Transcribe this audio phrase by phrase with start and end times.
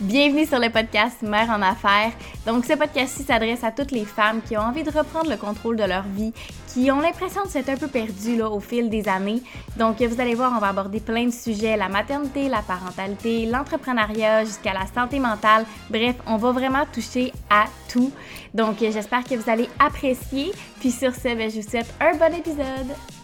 [0.00, 2.12] Bienvenue sur le podcast Mère en affaires.
[2.46, 5.76] Donc, ce podcast-ci s'adresse à toutes les femmes qui ont envie de reprendre le contrôle
[5.76, 6.32] de leur vie,
[6.68, 9.42] qui ont l'impression de s'être un peu perdues là, au fil des années.
[9.76, 14.44] Donc, vous allez voir, on va aborder plein de sujets la maternité, la parentalité, l'entrepreneuriat,
[14.44, 15.66] jusqu'à la santé mentale.
[15.90, 18.12] Bref, on va vraiment toucher à tout.
[18.54, 20.52] Donc, j'espère que vous allez apprécier.
[20.78, 23.17] Puis, sur ce, ben, je vous souhaite un bon épisode.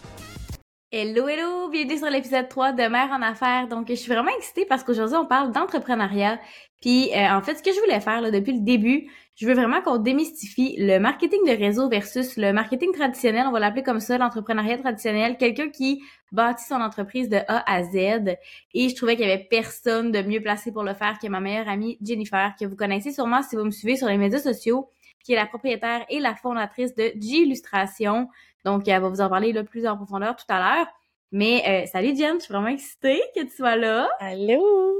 [0.97, 1.67] Hello, hello!
[1.67, 3.67] Bienvenue sur l'épisode 3 de Mère en affaires.
[3.67, 6.39] Donc, je suis vraiment excitée parce qu'aujourd'hui, on parle d'entrepreneuriat.
[6.79, 9.53] Puis, euh, en fait, ce que je voulais faire là, depuis le début, je veux
[9.53, 13.45] vraiment qu'on démystifie le marketing de réseau versus le marketing traditionnel.
[13.45, 15.35] On va l'appeler comme ça, l'entrepreneuriat traditionnel.
[15.35, 18.37] Quelqu'un qui bâtit son entreprise de A à Z.
[18.73, 21.41] Et je trouvais qu'il y avait personne de mieux placé pour le faire que ma
[21.41, 24.87] meilleure amie Jennifer, que vous connaissez sûrement si vous me suivez sur les médias sociaux,
[25.25, 28.29] qui est la propriétaire et la fondatrice de G-Illustration.
[28.65, 30.87] Donc, elle va vous en parler là, plus en profondeur tout à l'heure.
[31.31, 34.09] Mais euh, salut Jen, je suis vraiment excitée que tu sois là.
[34.19, 34.99] Allô!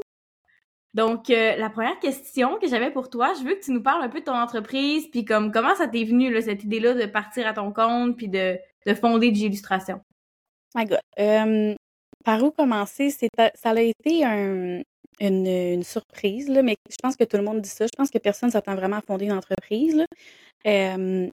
[0.93, 4.01] Donc, euh, la première question que j'avais pour toi, je veux que tu nous parles
[4.01, 7.05] un peu de ton entreprise, puis comme comment ça t'est venu, là, cette idée-là de
[7.05, 9.99] partir à ton compte, puis de, de fonder du illustration?
[10.73, 10.99] My God.
[11.19, 11.75] Euh,
[12.23, 13.09] par où commencer?
[13.09, 14.81] Ça a été un,
[15.19, 17.85] une, une, surprise, là, mais je pense que tout le monde dit ça.
[17.87, 19.95] Je pense que personne s'attend vraiment à fonder une entreprise.
[19.95, 20.05] Là.
[20.65, 21.29] Euh,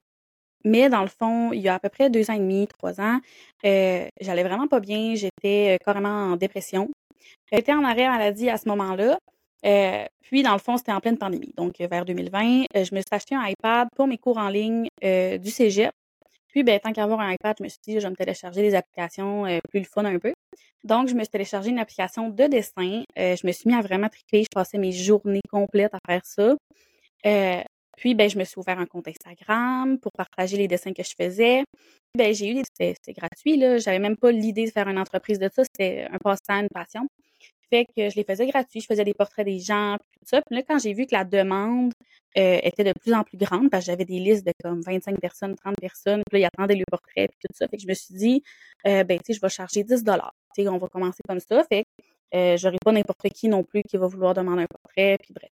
[0.63, 2.99] mais dans le fond, il y a à peu près deux ans et demi, trois
[3.01, 3.19] ans,
[3.65, 5.15] euh, j'allais vraiment pas bien.
[5.15, 6.89] J'étais carrément en dépression.
[7.51, 9.17] J'étais en arrêt maladie à ce moment-là.
[9.65, 11.53] Euh, puis, dans le fond, c'était en pleine pandémie.
[11.55, 15.37] Donc, vers 2020, je me suis acheté un iPad pour mes cours en ligne euh,
[15.37, 15.91] du cégep.
[16.49, 18.61] Puis, ben, tant qu'à avoir un iPad, je me suis dit, je vais me télécharger
[18.61, 20.33] des applications euh, plus le fun un peu.
[20.83, 23.03] Donc, je me suis téléchargé une application de dessin.
[23.15, 24.43] je me suis mis à vraiment triper.
[24.43, 26.55] Je passais mes journées complètes à faire ça.
[28.03, 31.13] Puis, ben, je me suis ouvert un compte Instagram pour partager les dessins que je
[31.17, 31.63] faisais.
[32.17, 32.63] Ben, j'ai eu des...
[32.77, 33.77] C'était gratuit, là.
[33.77, 35.63] J'avais même pas l'idée de faire une entreprise de ça.
[35.63, 37.07] C'était un passe-temps, une passion.
[37.69, 40.41] Fait que je les faisais gratuits, je faisais des portraits des gens, puis tout ça.
[40.41, 41.93] Puis là, quand j'ai vu que la demande
[42.37, 45.17] euh, était de plus en plus grande, parce que j'avais des listes de comme 25
[45.21, 47.69] personnes, 30 personnes, puis là, ils attendaient le portrait, puis tout ça.
[47.69, 48.43] Fait que je me suis dit,
[48.85, 50.33] euh, ben, tu sais, je vais charger 10 dollars.
[50.57, 51.63] Tu on va commencer comme ça.
[51.69, 55.17] Fait que euh, j'aurai pas n'importe qui non plus qui va vouloir demander un portrait,
[55.21, 55.49] puis bref.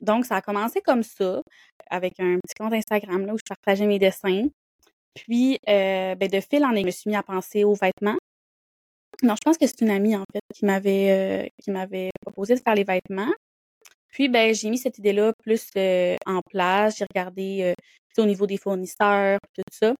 [0.00, 1.42] Donc, ça a commencé comme ça,
[1.90, 4.48] avec un petit compte Instagram là, où je partageais mes dessins.
[5.14, 8.16] Puis, ben, de fil en aiguille, je me suis mis à penser aux vêtements.
[9.22, 12.54] Non, je pense que c'est une amie, en fait, qui m'avait euh, qui m'avait proposé
[12.54, 13.32] de faire les vêtements.
[14.08, 16.98] Puis, ben, j'ai mis cette idée-là plus euh, en place.
[16.98, 17.74] J'ai regardé
[18.18, 19.94] euh, au niveau des fournisseurs, tout ça.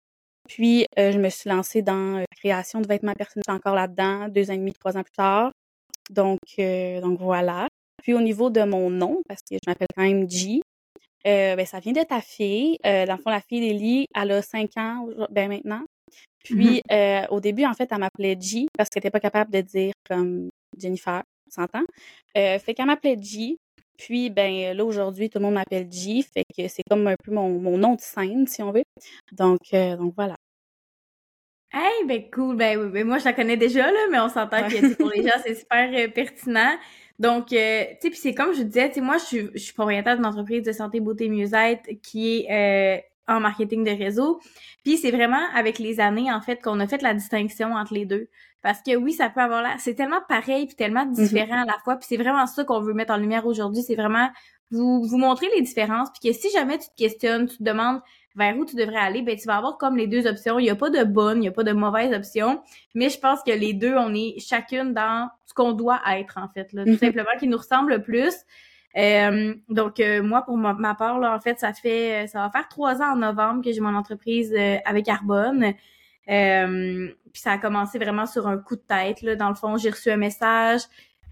[0.48, 3.44] Puis, je me suis lancée dans la création de vêtements personnels.
[3.48, 5.52] Encore là-dedans, deux ans et demi, trois ans plus tard.
[6.10, 7.68] Donc, donc voilà.
[8.02, 10.60] Puis, au niveau de mon nom, parce que je m'appelle quand même G,
[11.24, 12.78] ben, ça vient de ta fille.
[12.82, 15.82] dans le fond, la fille d'Élie, elle a cinq ans ben, maintenant.
[16.44, 19.60] Puis, euh, au début, en fait, elle m'appelait G parce qu'elle n'était pas capable de
[19.60, 21.84] dire comme Jennifer, s'entend?
[22.36, 23.56] Euh, fait qu'elle m'appelait G.
[23.98, 26.22] Puis, ben là, aujourd'hui, tout le monde m'appelle G.
[26.22, 28.84] Fait que c'est comme un peu mon, mon, nom de scène, si on veut.
[29.32, 30.36] Donc, euh, donc voilà.
[31.72, 32.56] Hey, ben cool.
[32.56, 35.22] Ben, oui, ben moi, je la connais déjà, là, mais on s'entend que pour les
[35.28, 36.76] gens, c'est super euh, pertinent.
[37.20, 39.58] Donc, euh, tu sais, puis c'est comme je disais, tu sais, moi, je suis, je
[39.58, 44.40] suis propriétaire d'une entreprise de santé, beauté, mieux-être qui est en marketing de réseau.
[44.84, 48.06] Puis c'est vraiment avec les années, en fait, qu'on a fait la distinction entre les
[48.06, 48.28] deux.
[48.62, 51.14] Parce que oui, ça peut avoir là, c'est tellement pareil puis tellement mm-hmm.
[51.14, 51.96] différent à la fois.
[51.96, 53.82] Puis c'est vraiment ça qu'on veut mettre en lumière aujourd'hui.
[53.82, 54.28] C'est vraiment
[54.70, 56.08] vous, vous montrer les différences.
[56.10, 58.00] Puis que si jamais tu te questionnes, tu te demandes
[58.36, 60.58] vers où tu devrais aller, ben tu vas avoir comme les deux options.
[60.58, 62.62] Il n'y a pas de bonne, il n'y a pas de mauvaise option.
[62.94, 66.48] Mais je pense que les deux, on est chacune dans ce qu'on doit être, en
[66.48, 66.72] fait.
[66.72, 66.84] Là.
[66.84, 66.98] Tout mm-hmm.
[66.98, 68.34] simplement qui nous ressemble le plus.
[68.96, 72.66] Euh, donc euh, moi pour ma, part là en fait ça fait ça va faire
[72.68, 75.74] trois ans en novembre que j'ai mon entreprise euh, avec Arbonne.
[76.26, 79.90] puis ça a commencé vraiment sur un coup de tête là dans le fond j'ai
[79.90, 80.80] reçu un message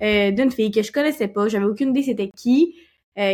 [0.00, 2.76] d'une fille que je connaissais pas j'avais aucune idée c'était qui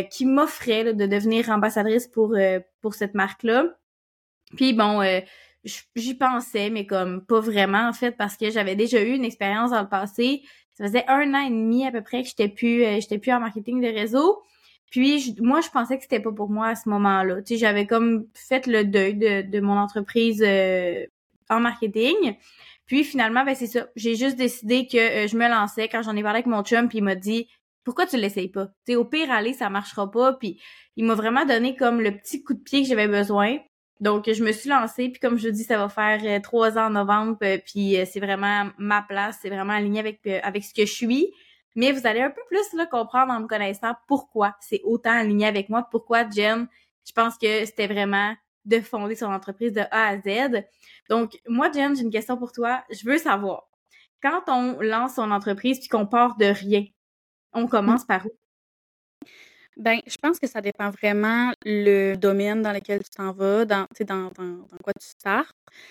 [0.09, 2.35] qui m'offrait de devenir ambassadrice pour
[2.81, 3.65] pour cette marque là.
[4.55, 5.01] Puis bon
[5.95, 9.71] j'y pensais mais comme pas vraiment en fait parce que j'avais déjà eu une expérience
[9.71, 10.43] dans le passé
[10.75, 13.31] ça faisait un an et demi à peu près que j'étais plus euh, j'étais plus
[13.31, 14.43] en marketing de réseau.
[14.91, 17.41] Puis moi, je pensais que c'était pas pour moi à ce moment-là.
[17.41, 21.05] Tu sais, j'avais comme fait le deuil de, de mon entreprise euh,
[21.49, 22.35] en marketing.
[22.85, 23.87] Puis finalement, ben c'est ça.
[23.95, 26.87] J'ai juste décidé que euh, je me lançais quand j'en ai parlé avec mon chum,
[26.87, 27.47] puis il m'a dit
[27.85, 28.65] pourquoi tu l'essayes pas?
[28.85, 30.33] Tu sais, au pire aller, ça marchera pas.
[30.33, 30.59] Puis
[30.97, 33.59] il m'a vraiment donné comme le petit coup de pied que j'avais besoin.
[34.01, 36.87] Donc, je me suis lancée, puis comme je dis, ça va faire euh, trois ans
[36.87, 40.73] en novembre, euh, puis euh, c'est vraiment ma place, c'est vraiment aligné avec, avec ce
[40.73, 41.31] que je suis.
[41.75, 45.47] Mais vous allez un peu plus là, comprendre en me connaissant pourquoi c'est autant aligné
[45.47, 46.67] avec moi, pourquoi Jen,
[47.07, 48.35] je pense que c'était vraiment
[48.65, 50.63] de fonder son entreprise de A à Z.
[51.09, 52.83] Donc, moi, Jen, j'ai une question pour toi.
[52.89, 53.69] Je veux savoir,
[54.21, 56.85] quand on lance son entreprise puis qu'on part de rien,
[57.55, 58.31] on commence par où?
[59.77, 63.87] Ben, je pense que ça dépend vraiment le domaine dans lequel tu t'en vas, dans,
[64.07, 65.05] dans, dans, dans quoi tu.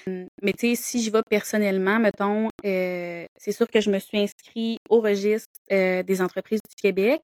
[0.07, 3.99] Hum, mais tu sais, si je vais personnellement, mettons, euh, c'est sûr que je me
[3.99, 7.21] suis inscrit au registre euh, des entreprises du Québec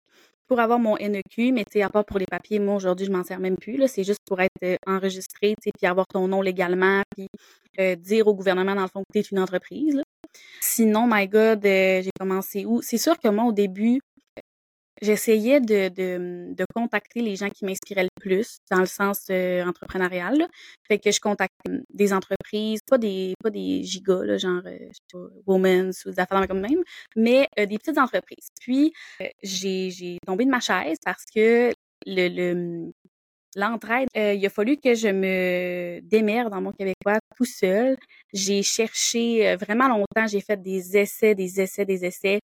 [0.46, 3.12] pour avoir mon NEQ, mais tu sais, à part pour les papiers, moi aujourd'hui, je
[3.12, 3.82] m'en sers même plus.
[3.88, 7.28] C'est juste pour être euh, enregistré, tu sais, puis avoir ton nom légalement, puis
[7.96, 10.02] dire au gouvernement, dans le fond, que tu es une entreprise.
[10.60, 12.82] Sinon, my God, j'ai commencé où?
[12.82, 14.00] C'est sûr que moi, au début,
[15.00, 19.64] j'essayais de, de, de, contacter les gens qui m'inspiraient le plus dans le sens euh,
[19.64, 20.46] entrepreneurial.
[20.86, 21.54] Fait que je contacte
[21.92, 26.60] des entreprises, pas des pas des gigas, là, genre euh, Women's ou des affaires comme
[26.60, 26.82] même,
[27.16, 28.48] mais euh, des petites entreprises.
[28.60, 31.72] Puis euh, j'ai, j'ai tombé de ma chaise parce que
[32.06, 32.92] le, le
[33.56, 37.96] l'entraide, il a fallu que je me démerde dans mon québécois tout seul.
[38.32, 42.38] J'ai cherché vraiment longtemps, j'ai fait des essais, des essais, des essais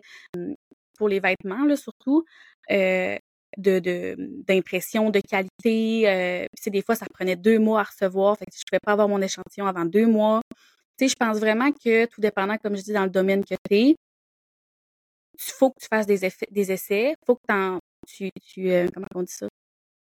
[0.97, 2.25] pour les vêtements, là, surtout,
[2.71, 3.17] euh,
[3.57, 6.09] d'impression, de, qualité.
[6.09, 8.37] Euh, des fois, ça prenait deux mois à recevoir.
[8.39, 10.41] Fait que je ne pouvais pas avoir mon échantillon avant deux mois.
[11.01, 13.97] Je pense vraiment que, tout dépendant, comme je dis, dans le domaine que tu es,
[15.39, 17.11] il faut que tu fasses des, effets, des essais.
[17.11, 19.47] Il faut que tu, tu euh, comment on dit ça?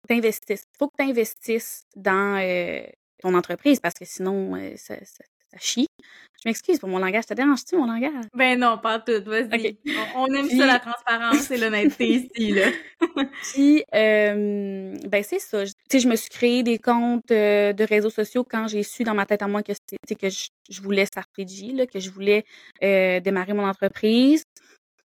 [0.09, 0.21] Il
[0.77, 2.87] faut que tu investisses dans euh,
[3.19, 4.95] ton entreprise parce que sinon, ça
[5.59, 5.87] chie.
[6.43, 7.23] Je m'excuse pour mon langage.
[7.27, 8.25] Ça dérange-tu, mon langage?
[8.35, 9.23] Ben non, pas tout.
[9.25, 9.77] Vas-y.
[10.15, 12.07] On, aime ça, la transparence et l'honnêteté
[12.37, 12.67] ici, là.
[13.41, 15.65] Puis, euh, ben c'est ça.
[15.65, 19.03] Tu sais, je me suis créé des comptes euh, de réseaux sociaux quand j'ai su
[19.03, 21.05] dans ma tête à moi que que je, voulais
[21.37, 22.45] G, là, que je voulais
[22.83, 24.43] euh, démarrer mon entreprise.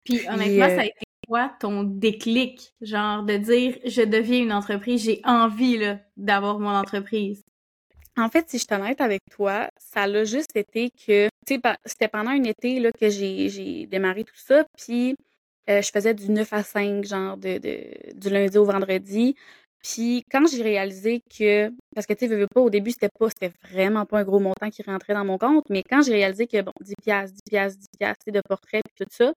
[0.05, 2.75] Puis, honnêtement, ça a été quoi ton déclic?
[2.81, 7.44] Genre, de dire, je deviens une entreprise, j'ai envie, là, d'avoir mon entreprise.
[8.16, 11.60] En fait, si je suis honnête avec toi, ça l'a juste été que, tu sais,
[11.84, 15.14] c'était pendant un été là, que j'ai démarré tout ça, puis
[15.68, 17.58] euh, je faisais du 9 à 5, genre de,
[18.14, 19.36] du lundi au vendredi.
[19.82, 23.28] Puis quand j'ai réalisé que, parce que tu sais, veux pas, au début, c'était pas,
[23.30, 26.46] c'était vraiment pas un gros montant qui rentrait dans mon compte, mais quand j'ai réalisé
[26.46, 29.32] que, bon, 10 piastres, 10 piastres, 10 piastres, de portrait, puis tout ça,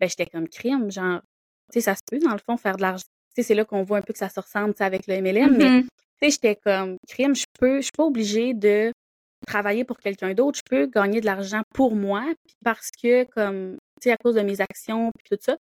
[0.00, 1.20] ben j'étais comme crime, genre,
[1.72, 3.04] tu sais, ça se peut, dans le fond, faire de l'argent.
[3.34, 5.56] Tu sais, c'est là qu'on voit un peu que ça se ressemble, avec le MLM,
[5.56, 5.86] mais mm-hmm
[6.22, 8.92] sais, j'étais comme, crime, je peux, je suis pas obligée de
[9.46, 10.58] travailler pour quelqu'un d'autre.
[10.58, 12.24] Je peux gagner de l'argent pour moi,
[12.64, 15.56] parce que, comme, tu sais, à cause de mes actions, puis tout ça.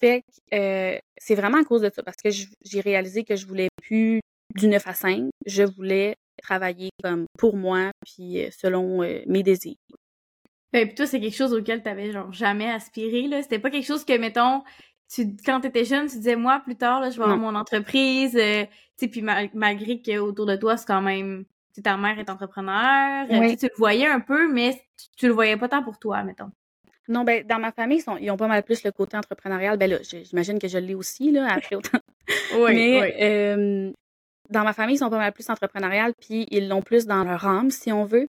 [0.00, 3.46] Fait que euh, c'est vraiment à cause de ça, parce que j'ai réalisé que je
[3.46, 4.20] voulais plus
[4.54, 5.30] du 9 à 5.
[5.46, 9.76] Je voulais travailler comme pour moi, puis euh, selon euh, mes désirs.
[10.72, 13.42] Ben, puis toi, c'est quelque chose auquel tu avais genre jamais aspiré, là.
[13.42, 14.62] C'était pas quelque chose que, mettons,
[15.12, 17.54] tu, quand tu étais jeune, tu disais, moi, plus tard, là, je vais avoir mon
[17.54, 18.34] entreprise.
[18.36, 21.44] Euh, tu sais, puis malgré qu'autour de toi, c'est quand même,
[21.74, 23.26] tu ta mère est entrepreneur.
[23.30, 24.82] Euh, tu le voyais un peu, mais
[25.16, 26.50] tu, le voyais pas tant pour toi, mettons.
[27.08, 29.76] Non, ben, dans ma famille, ils, sont, ils ont pas mal plus le côté entrepreneurial.
[29.76, 31.98] Ben là, j'imagine que je l'ai aussi, là, après autant.
[32.56, 33.92] oui, mais, euh,
[34.48, 37.46] dans ma famille, ils sont pas mal plus entrepreneurial, puis ils l'ont plus dans leur
[37.46, 38.28] âme, si on veut.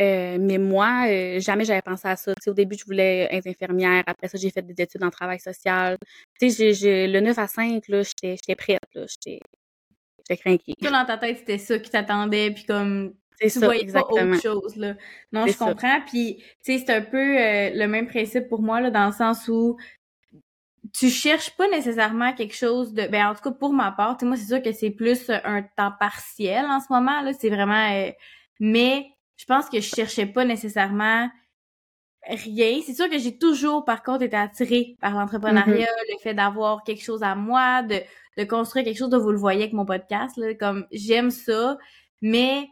[0.00, 2.32] Euh, mais moi, euh, jamais j'avais pensé à ça.
[2.46, 4.04] au début, je voulais être infirmière.
[4.06, 5.96] Après ça, j'ai fait des études en travail social.
[6.40, 6.72] Tu sais,
[7.06, 8.80] le 9 à 5, là, j'étais prête.
[8.94, 9.40] J'étais
[10.36, 10.74] craquée.
[10.80, 12.52] Tout dans ta tête, c'était ça qui t'attendait.
[12.52, 14.16] Puis comme, tu ça, voyais exactement.
[14.16, 14.76] pas autre chose.
[14.76, 14.94] Là.
[15.32, 16.00] Non, je comprends.
[16.06, 19.12] Puis, tu sais, c'est un peu euh, le même principe pour moi, là, dans le
[19.12, 19.76] sens où
[20.92, 24.36] tu cherches pas nécessairement quelque chose de ben en tout cas pour ma part moi
[24.36, 28.10] c'est sûr que c'est plus un temps partiel en ce moment là c'est vraiment
[28.58, 29.06] mais
[29.38, 31.30] je pense que je cherchais pas nécessairement
[32.26, 32.80] rien.
[32.84, 36.12] C'est sûr que j'ai toujours, par contre, été attirée par l'entrepreneuriat, mm-hmm.
[36.12, 38.00] le fait d'avoir quelque chose à moi, de,
[38.36, 41.78] de construire quelque chose, de vous le voyez avec mon podcast, là, comme j'aime ça,
[42.20, 42.68] mais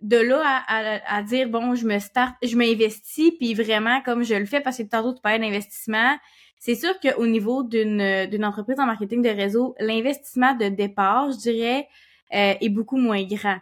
[0.00, 4.34] de là à, à, dire, bon, je me start, je m'investis, puis vraiment, comme je
[4.34, 6.16] le fais, parce que tantôt, tu parlais d'investissement,
[6.58, 11.36] c'est sûr qu'au niveau d'une, d'une entreprise en marketing de réseau, l'investissement de départ, je
[11.36, 11.88] dirais,
[12.34, 13.58] euh, est beaucoup moins grand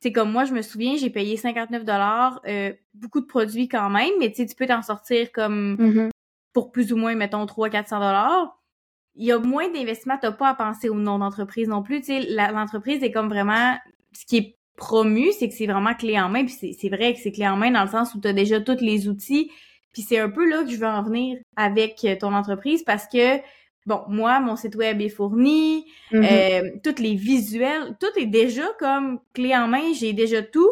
[0.00, 3.90] c'est comme moi, je me souviens, j'ai payé 59 dollars, euh, beaucoup de produits quand
[3.90, 6.10] même, mais tu peux t'en sortir comme mm-hmm.
[6.52, 8.60] pour plus ou moins, mettons, 300-400 dollars.
[9.14, 12.00] Il y a moins d'investissement, t'as pas à penser au nom d'entreprise non plus.
[12.00, 12.20] Tu sais,
[12.52, 13.76] l'entreprise est comme vraiment,
[14.12, 17.20] ce qui est promu, c'est que c'est vraiment clé en main, puis c'est vrai que
[17.20, 19.50] c'est clé en main dans le sens où tu as déjà tous les outils,
[19.92, 23.38] puis c'est un peu là que je veux en venir avec ton entreprise parce que
[23.86, 26.64] bon, moi, mon site web est fourni, mm-hmm.
[26.64, 30.70] euh, tous les visuels, tout est déjà comme clé en main, j'ai déjà tout.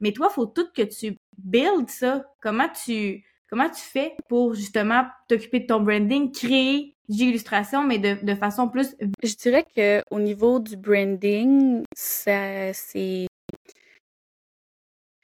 [0.00, 2.24] Mais toi, faut tout que tu builds ça.
[2.42, 8.16] Comment tu comment tu fais pour justement t'occuper de ton branding, créer illustration, mais de,
[8.24, 8.96] de façon plus.
[9.22, 13.26] Je dirais que au niveau du branding, ça c'est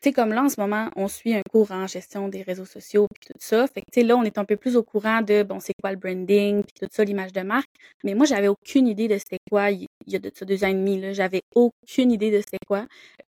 [0.03, 2.65] tu sais, comme là, en ce moment, on suit un cours en gestion des réseaux
[2.65, 3.69] sociaux puis tout ça.
[3.69, 5.75] Fait que, tu sais, là, on est un peu plus au courant de, bon, c'est
[5.81, 7.71] quoi le branding puis tout ça, l'image de marque.
[8.03, 10.75] Mais moi, j'avais aucune idée de c'était quoi il y a de deux ans et
[10.75, 11.13] demi, là.
[11.13, 12.87] J'avais aucune idée de c'était quoi.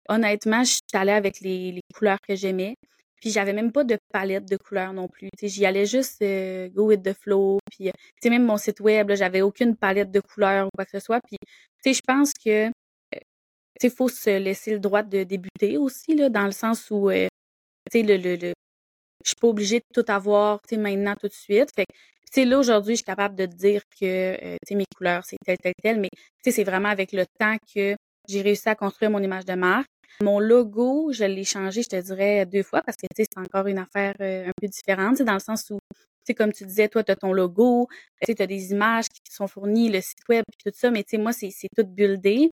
[0.09, 2.75] Honnêtement, je suis avec les, couleurs que j'aimais.
[3.21, 5.29] Puis j'avais même pas de palette de couleurs non plus.
[5.37, 7.59] Tu sais, j'y allais juste euh, go with the flow.
[7.71, 10.99] Puis, euh, même mon site web, j'avais aucune palette de couleurs ou quoi que ce
[10.99, 11.21] soit.
[11.21, 11.47] Puis, tu
[11.83, 12.69] sais, je pense que
[13.83, 17.27] il faut se laisser le droit de débuter aussi, là, dans le sens où, euh,
[17.93, 18.53] le, le,
[19.23, 21.69] je suis pas obligée de tout avoir, maintenant, tout de suite.
[21.75, 21.85] Fait
[22.35, 25.73] sais, là, aujourd'hui, je suis capable de dire que, euh, mes couleurs, c'est tel, tel,
[25.81, 26.09] tel, mais,
[26.43, 27.95] c'est vraiment avec le temps que
[28.27, 29.87] j'ai réussi à construire mon image de marque.
[30.21, 33.79] Mon logo, je l'ai changé, je te dirais, deux fois parce que, c'est encore une
[33.79, 35.79] affaire euh, un peu différente, dans le sens où,
[36.35, 37.87] comme tu disais, toi, tu as ton logo,
[38.25, 41.51] tu as des images qui sont fournies, le site web, tout ça, mais, moi, c'est
[41.75, 42.51] tout buildé.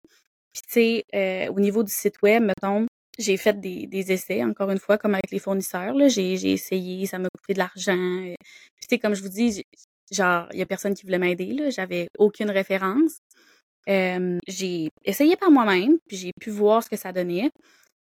[0.52, 2.87] Puis, tu sais, euh, au niveau du site web, mettons,
[3.19, 5.95] j'ai fait des, essais, encore une fois, comme avec les fournisseurs.
[6.09, 7.97] J'ai, essayé, ça m'a coûté de l'argent.
[7.97, 8.35] Euh.
[8.76, 9.64] Puis, tu sais, comme je vous dis,
[10.11, 11.71] genre, il y a personne qui voulait m'aider.
[11.71, 13.19] J'avais aucune référence.
[13.87, 17.50] J'ai essayé par moi-même, puis j'ai pu voir ce que ça donnait.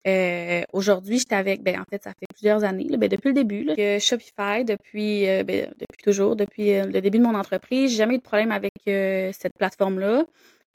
[0.07, 3.35] Euh, aujourd'hui, j'étais avec, ben en fait, ça fait plusieurs années, là, ben, depuis le
[3.35, 8.15] début, que Shopify, depuis, ben, depuis toujours, depuis le début de mon entreprise, j'ai jamais
[8.15, 10.25] eu de problème avec cette plateforme-là.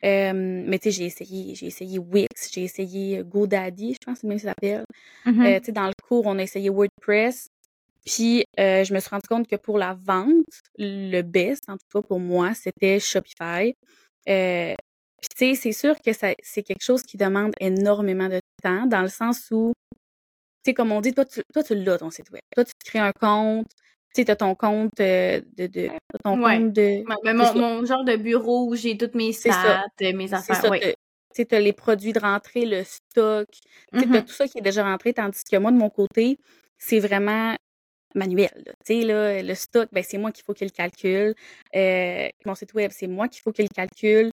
[0.04, 4.22] Euh, mais tu sais, j'ai essayé, j'ai essayé Wix, j'ai essayé GoDaddy, je pense que
[4.22, 4.84] c'est même ça s'appelle.
[5.26, 7.48] Euh, tu sais, dans le cours, on a essayé WordPress.
[8.06, 10.46] Puis euh, je me suis rendu compte que pour la vente,
[10.78, 13.74] le best, en tout cas pour moi, c'était Shopify.
[14.26, 19.02] Puis tu sais, c'est sûr que c'est quelque chose qui demande énormément de temps, dans
[19.02, 20.00] le sens où, tu
[20.66, 22.42] sais, comme on dit, toi, tu, toi, tu l'as ton site web.
[22.54, 23.72] Toi, tu te crées un compte,
[24.14, 25.90] tu sais, t'as ton compte euh, de, de
[26.24, 27.04] ton compte de.
[27.24, 30.56] Mais mon, mon, genre de bureau où j'ai toutes mes stats, euh, mes affaires.
[30.56, 30.96] Ça, ouais.
[31.36, 33.48] Tu as les produits de rentrée, le stock,
[33.92, 34.24] tu mm-hmm.
[34.26, 36.38] tout ça qui est déjà rentré, tandis que moi, de mon côté,
[36.78, 37.56] c'est vraiment
[38.16, 38.64] manuel.
[38.86, 41.34] Tu sais, là, le stock, ben, c'est moi qu'il faut qu'il le calcule.
[41.76, 44.32] Euh, mon site web, c'est moi qu'il faut qu'il le calcule.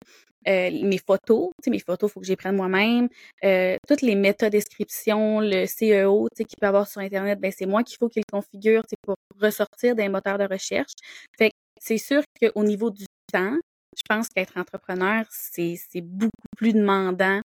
[0.47, 3.09] Euh, mes photos, tu sais, mes photos, il faut que les prenne moi-même.
[3.43, 7.65] Euh, toutes les métadescriptions, le CEO, tu sais, qu'il peut avoir sur Internet, ben, c'est
[7.65, 10.93] moi qu'il faut qu'il configure, tu sais, pour ressortir des moteurs de recherche.
[11.37, 13.57] Fait c'est sûr qu'au niveau du temps,
[13.95, 17.41] je pense qu'être entrepreneur, c'est beaucoup plus demandant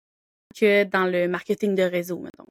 [0.56, 2.46] que dans le marketing de réseau, mettons.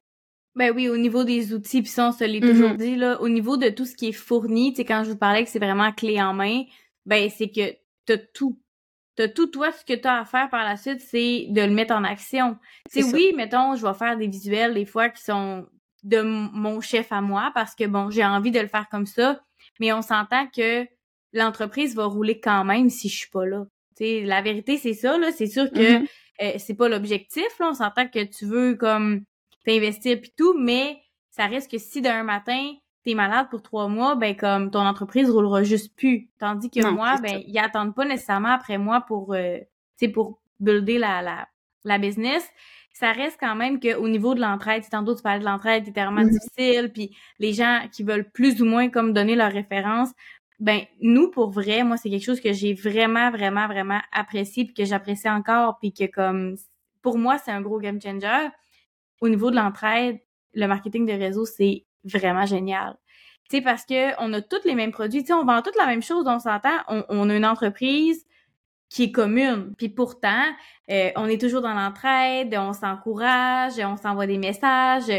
[0.55, 2.77] Ben oui, au niveau des outils, puis ça, on se l'est toujours mm-hmm.
[2.77, 5.17] dit, là, au niveau de tout ce qui est fourni, tu sais, quand je vous
[5.17, 6.63] parlais que c'est vraiment clé en main,
[7.05, 7.75] ben c'est que
[8.05, 8.59] t'as tout.
[9.15, 11.93] T'as tout, toi, ce que t'as à faire par la suite, c'est de le mettre
[11.93, 12.57] en action.
[12.89, 15.67] C'est oui, mettons, je vais faire des visuels des fois qui sont
[16.03, 19.41] de mon chef à moi parce que, bon, j'ai envie de le faire comme ça,
[19.79, 20.87] mais on s'entend que
[21.33, 23.65] l'entreprise va rouler quand même si je suis pas là.
[23.95, 25.31] sais, la vérité, c'est ça, là.
[25.31, 26.07] C'est sûr que mm-hmm.
[26.41, 27.69] euh, c'est pas l'objectif, là.
[27.69, 29.25] On s'entend que tu veux, comme
[29.65, 32.73] t'investir puis tout, mais ça risque que si d'un matin
[33.03, 36.29] t'es malade pour trois mois, ben comme ton entreprise roulera juste plus.
[36.37, 39.57] Tandis que moi, ben ils attendent pas nécessairement après moi pour, euh,
[40.13, 41.47] pour builder la, la,
[41.85, 42.47] la business.
[42.93, 46.21] Ça reste quand même qu'au niveau de l'entraide, tantôt tu parlais de l'entraide, c'était vraiment
[46.21, 46.39] mm-hmm.
[46.57, 50.09] difficile, puis les gens qui veulent plus ou moins comme donner leur référence,
[50.59, 54.73] ben nous pour vrai, moi c'est quelque chose que j'ai vraiment vraiment vraiment apprécié puis
[54.73, 56.57] que j'apprécie encore puis que comme
[57.01, 58.49] pour moi c'est un gros game changer
[59.21, 60.19] au niveau de l'entraide,
[60.53, 62.97] le marketing de réseau, c'est vraiment génial.
[63.49, 65.21] Tu sais, parce que on a tous les mêmes produits.
[65.21, 66.77] Tu sais, on vend toutes la même chose, on s'entend.
[66.87, 68.25] On, a une entreprise
[68.89, 69.73] qui est commune.
[69.77, 70.43] Puis pourtant,
[70.91, 75.05] euh, on est toujours dans l'entraide, on s'encourage, on s'envoie des messages.
[75.07, 75.13] Tu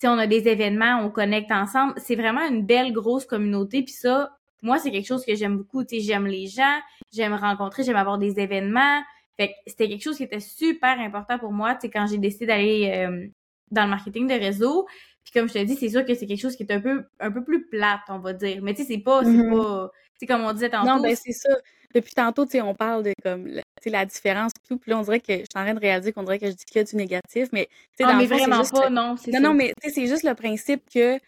[0.00, 1.94] sais, on a des événements, on connecte ensemble.
[1.96, 3.82] C'est vraiment une belle grosse communauté.
[3.82, 5.84] Puis ça, moi, c'est quelque chose que j'aime beaucoup.
[5.84, 6.80] Tu sais, j'aime les gens,
[7.12, 9.02] j'aime rencontrer, j'aime avoir des événements.
[9.36, 12.18] Fait que c'était quelque chose qui était super important pour moi, tu sais, quand j'ai
[12.18, 13.26] décidé d'aller euh,
[13.70, 14.86] dans le marketing de réseau.
[15.24, 17.04] Puis comme je te dis, c'est sûr que c'est quelque chose qui est un peu
[17.18, 18.60] un peu plus plate, on va dire.
[18.62, 19.56] Mais tu sais, c'est pas, c'est mm-hmm.
[19.56, 20.88] pas, tu comme on disait tantôt.
[20.88, 21.50] Non, ben c'est ça.
[21.94, 23.48] Depuis tantôt, tu sais, on parle de comme,
[23.84, 24.76] la différence tout.
[24.76, 26.52] Puis là, on dirait que je suis en train de réaliser qu'on dirait que je
[26.52, 29.16] dis que du négatif, mais tu sais, ah, mais vraiment pas, non.
[29.32, 31.18] Non, non, mais tu sais, c'est juste le principe que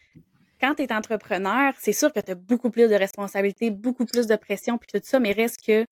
[0.61, 4.26] quand tu es entrepreneur, c'est sûr que tu as beaucoup plus de responsabilités, beaucoup plus
[4.26, 5.87] de pression, puis tout ça, mais reste que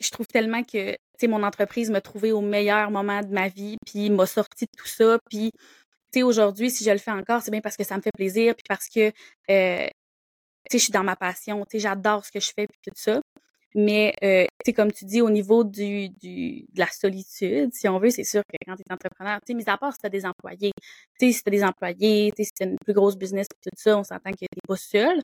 [0.00, 0.96] je trouve tellement que,
[1.26, 4.86] mon entreprise m'a trouvé au meilleur moment de ma vie, puis m'a sorti de tout
[4.86, 5.50] ça, puis,
[6.22, 8.64] aujourd'hui, si je le fais encore, c'est bien parce que ça me fait plaisir, puis
[8.68, 9.10] parce que,
[9.50, 9.88] euh,
[10.70, 13.20] je suis dans ma passion, j'adore ce que je fais, puis tout ça.
[13.74, 14.46] Mais, euh,
[14.76, 18.42] comme tu dis, au niveau du, du, de la solitude, si on veut, c'est sûr
[18.42, 20.72] que quand tu es entrepreneur, tu mis à part si tu as des employés,
[21.18, 23.46] tu sais, si tu as des employés, tu sais, si tu une plus grosse business,
[23.50, 25.20] puis tout ça, on s'entend que tu pas seul.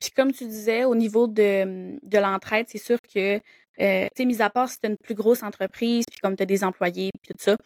[0.00, 3.40] Puis comme tu disais, au niveau de, de l'entraide, c'est sûr que
[3.80, 6.42] euh, tu sais, mis à part si tu une plus grosse entreprise, puis comme tu
[6.42, 7.56] as des employés, puis tout ça,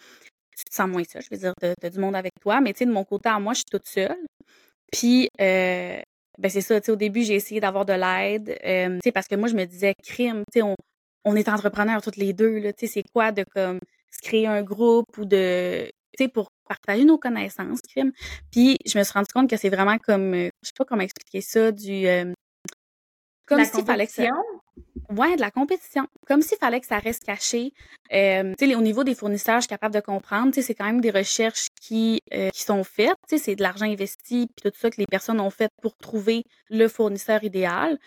[0.56, 1.22] tu te sens moins seul.
[1.22, 2.60] Je veux dire, tu as, du monde avec toi.
[2.60, 4.16] Mais tu sais, de mon côté, à moi, je suis toute seule.
[4.92, 6.00] Puis, euh,
[6.38, 8.56] ben c'est ça, tu sais, au début, j'ai essayé d'avoir de l'aide.
[8.64, 10.74] Euh, tu sais, parce que moi, je me disais, crime, tu sais, on,
[11.24, 12.72] on est entrepreneurs toutes les deux, là.
[12.72, 16.48] Tu sais, c'est quoi de comme se créer un groupe ou de, tu sais, pour
[16.68, 18.12] partager nos connaissances, crime.
[18.50, 21.02] Puis, je me suis rendu compte que c'est vraiment comme, euh, je sais pas comment
[21.02, 22.06] expliquer ça, du,
[23.46, 24.24] comme s'il fallait que ça...
[25.10, 26.06] Ouais, de la compétition.
[26.26, 27.72] Comme s'il fallait que ça reste caché.
[28.12, 30.52] Euh, au niveau des fournisseurs, je suis capable de comprendre.
[30.54, 33.16] C'est quand même des recherches qui, euh, qui sont faites.
[33.28, 36.88] C'est de l'argent investi puis tout ça que les personnes ont fait pour trouver le
[36.88, 37.98] fournisseur idéal.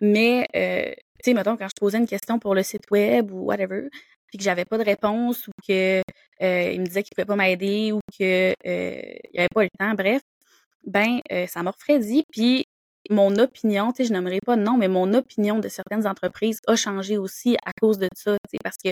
[0.00, 3.46] Mais, euh, tu sais, mettons, quand je posais une question pour le site web ou
[3.46, 3.88] whatever,
[4.26, 6.02] puis que j'avais pas de réponse ou que
[6.42, 9.70] euh, il me disait qu'il pouvait pas m'aider ou que euh, il avait pas le
[9.78, 10.22] temps, bref,
[10.84, 12.24] ben ça m'a refroidi.
[12.30, 12.66] Puis
[13.08, 16.76] mon opinion, tu sais, je n'aimerais pas non, mais mon opinion de certaines entreprises a
[16.76, 18.90] changé aussi à cause de ça, tu sais, parce que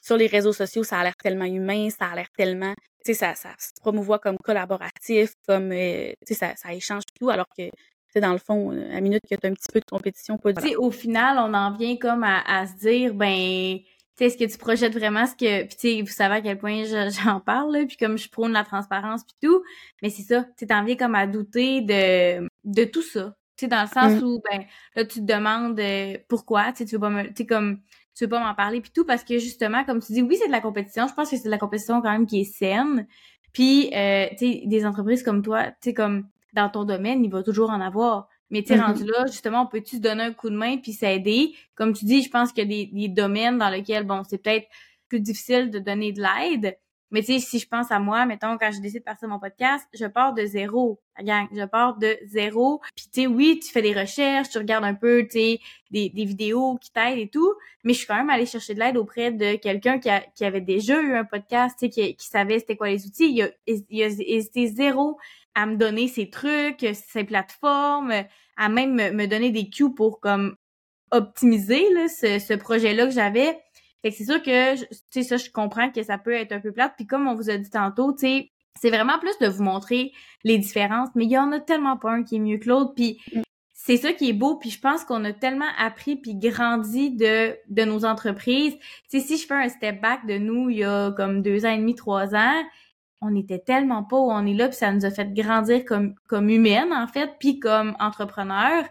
[0.00, 3.14] sur les réseaux sociaux, ça a l'air tellement humain, ça a l'air tellement, tu sais,
[3.14, 7.48] ça, ça se promouvoit comme collaboratif, comme, euh, tu sais, ça, ça échange tout, alors
[7.56, 7.64] que,
[8.12, 10.38] sais, dans le fond, euh, à minute que tu as un petit peu de compétition,
[10.38, 13.84] pas sais, au final, on en vient comme à, se dire, ben, tu
[14.16, 16.58] sais, est-ce que tu projettes vraiment ce que, puis tu sais, vous savez à quel
[16.58, 16.84] point
[17.24, 19.62] j'en parle, là, puis comme je prône la transparence puis tout,
[20.02, 23.68] mais c'est ça, tu t'en viens comme à douter de, de tout ça, tu sais,
[23.68, 24.24] dans le sens mmh.
[24.24, 27.32] où, ben, là, tu te demandes euh, pourquoi, tu sais, tu veux pas me, tu
[27.38, 27.80] sais, comme,
[28.14, 30.46] tu veux pas m'en parler puis tout, parce que justement, comme tu dis, oui, c'est
[30.46, 31.08] de la compétition.
[31.08, 33.06] Je pense que c'est de la compétition quand même qui est saine.
[33.52, 37.30] Puis, euh, tu sais, des entreprises comme toi, tu sais, comme dans ton domaine, il
[37.30, 38.28] va toujours en avoir.
[38.50, 40.76] Mais tu sais, mmh rendu là, justement, on peut-tu se donner un coup de main
[40.78, 41.52] puis s'aider?
[41.74, 44.38] Comme tu dis, je pense qu'il y a des, des domaines dans lesquels, bon, c'est
[44.38, 44.68] peut-être
[45.08, 46.78] plus difficile de donner de l'aide,
[47.10, 49.38] mais tu sais, si je pense à moi, mettons, quand je décide de partir mon
[49.38, 51.46] podcast, je pars de zéro, gang.
[51.52, 52.80] Je pars de zéro.
[52.94, 55.60] Puis tu sais, oui, tu fais des recherches, tu regardes un peu, tu sais,
[55.90, 57.54] des, des vidéos qui t'aident et tout.
[57.84, 60.60] Mais je suis quand même allée chercher de l'aide auprès de quelqu'un qui, qui avait
[60.60, 63.30] déjà eu un podcast, tu sais, qui, savait c'était quoi les outils.
[63.32, 65.18] Il a, il a hésité zéro
[65.54, 68.12] à me donner ses trucs, ses plateformes,
[68.56, 70.56] à même me, donner des cues pour comme
[71.10, 73.58] optimiser là, ce, ce projet-là que j'avais.
[74.02, 76.60] Fait que c'est sûr que, tu sais, ça, je comprends que ça peut être un
[76.60, 76.94] peu plate.
[76.96, 78.50] Puis comme on vous a dit tantôt, tu sais,
[78.80, 80.12] c'est vraiment plus de vous montrer
[80.44, 82.94] les différences, mais il y en a tellement pas un qui est mieux que l'autre.
[82.94, 83.42] Puis mm.
[83.72, 84.56] c'est ça qui est beau.
[84.56, 88.76] Puis je pense qu'on a tellement appris puis grandi de, de nos entreprises.
[89.10, 91.66] Tu sais, si je fais un step back de nous il y a comme deux
[91.66, 92.62] ans et demi, trois ans,
[93.20, 96.14] on était tellement pas où on est là, puis ça nous a fait grandir comme,
[96.28, 98.84] comme humaine, en fait, puis comme entrepreneur.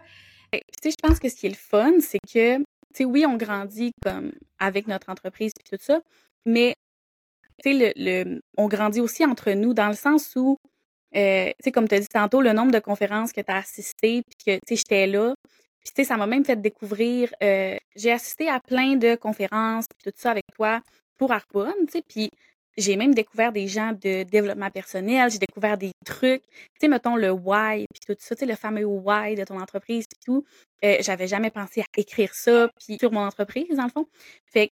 [0.52, 2.62] Tu sais, je pense que ce qui est le fun, c'est que
[2.98, 6.00] sais, oui, on grandit comme avec notre entreprise et tout ça,
[6.44, 6.74] mais
[7.64, 10.58] le, le, on grandit aussi entre nous dans le sens où,
[11.16, 14.58] euh, comme tu as dit tantôt, le nombre de conférences que tu as assisté, puis
[14.58, 15.34] que, j'étais là.
[15.94, 20.16] Puis, ça m'a même fait découvrir, euh, j'ai assisté à plein de conférences, puis tout
[20.18, 20.80] ça avec toi
[21.16, 22.30] pour Harpoon, tu sais, puis
[22.78, 27.16] j'ai même découvert des gens de développement personnel, j'ai découvert des trucs, tu sais, mettons
[27.16, 30.44] le why, puis tout ça, tu sais, le fameux why de ton entreprise, puis tout.
[30.84, 34.06] Euh, j'avais jamais pensé à écrire ça, puis sur mon entreprise, dans le fond.
[34.46, 34.72] Fait que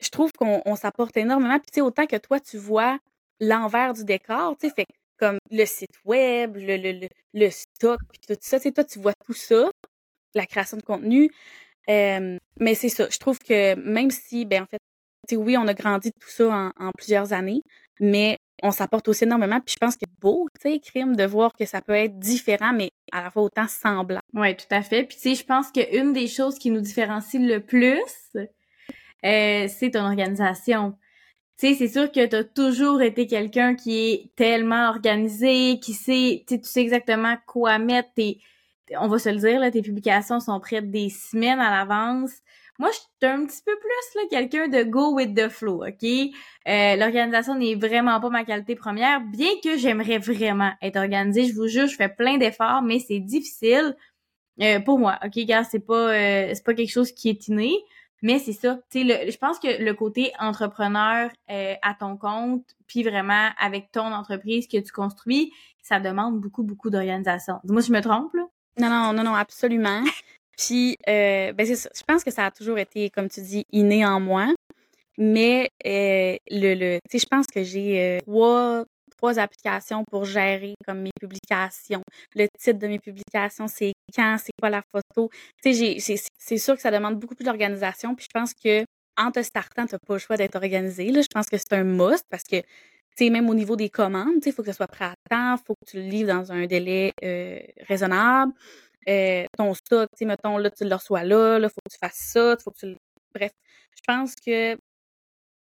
[0.00, 2.98] je trouve qu'on s'apporte énormément, puis tu sais, autant que toi, tu vois
[3.40, 4.86] l'envers du décor, tu sais, fait
[5.18, 9.00] comme le site web, le, le, le, stock, puis tout ça, tu sais, toi, tu
[9.00, 9.70] vois tout ça,
[10.34, 11.30] la création de contenu.
[11.88, 14.80] Euh, mais c'est ça, je trouve que même si, ben en fait,
[15.32, 17.62] oui, on a grandi tout ça en, plusieurs années,
[18.00, 19.60] mais on s'apporte aussi énormément.
[19.60, 22.18] Puis je pense que c'est beau, tu sais, crime, de voir que ça peut être
[22.18, 24.20] différent, mais à la fois autant semblant.
[24.34, 25.04] Oui, tout à fait.
[25.04, 29.90] Puis tu sais, je pense qu'une des choses qui nous différencie le plus, euh, c'est
[29.92, 30.96] ton organisation.
[31.58, 35.94] Tu sais, c'est sûr que tu as toujours été quelqu'un qui est tellement organisé, qui
[35.94, 38.10] sait, tu sais exactement quoi mettre.
[39.00, 42.32] On va se le dire, là, tes publications sont prêtes des semaines à l'avance.
[42.78, 46.04] Moi, je suis un petit peu plus quelqu'un de go with the flow, OK?
[46.04, 51.44] Euh, L'organisation n'est vraiment pas ma qualité première, bien que j'aimerais vraiment être organisée.
[51.44, 53.96] Je vous jure, je fais plein d'efforts, mais c'est difficile
[54.62, 55.38] euh, pour moi, OK?
[55.44, 57.72] Gars, c'est pas euh, c'est pas quelque chose qui est inné,
[58.22, 58.78] mais c'est ça.
[58.90, 63.90] Tu sais, je pense que le côté entrepreneur euh, à ton compte, puis vraiment avec
[63.92, 67.60] ton entreprise que tu construis, ça demande beaucoup, beaucoup d'organisation.
[67.64, 68.42] Si je me trompe, là?
[68.78, 70.02] Non, non, non, non, absolument.
[70.56, 71.90] Puis, euh, ben c'est ça.
[71.94, 74.48] Je pense que ça a toujours été, comme tu dis, inné en moi.
[75.18, 78.84] Mais euh, le, le tu sais, je pense que j'ai euh, trois,
[79.16, 82.02] trois applications pour gérer comme mes publications.
[82.34, 85.30] Le titre de mes publications, c'est quand, c'est quoi la photo.
[85.62, 88.14] Tu sais, c'est sûr que ça demande beaucoup plus d'organisation.
[88.14, 88.84] Puis je pense que
[89.18, 91.10] en te startant, tu pas le choix d'être organisé.
[91.10, 91.22] Là.
[91.22, 92.60] Je pense que c'est un must parce que
[93.16, 95.56] tu sais, même au niveau des commandes, il faut que ce soit prêt à temps,
[95.56, 98.52] il faut que tu le livres dans un délai euh, raisonnable.
[99.08, 102.30] Euh, ton stock, tu mettons, là, tu le reçois là, là, faut que tu fasses
[102.32, 102.96] ça, faut que tu le...
[103.34, 103.52] Bref,
[103.96, 104.76] je pense que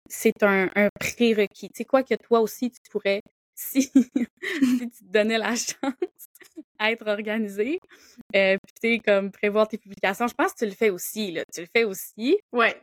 [0.09, 1.69] c'est un, un prérequis.
[1.69, 3.21] Tu sais, quoi que toi aussi, tu pourrais,
[3.55, 6.27] si, si tu te donnais la chance,
[6.79, 7.79] être organisé,
[8.35, 10.27] euh, puis tu sais, comme prévoir tes publications.
[10.27, 11.43] Je pense que tu le fais aussi, là.
[11.53, 12.37] Tu le fais aussi.
[12.51, 12.75] Ouais.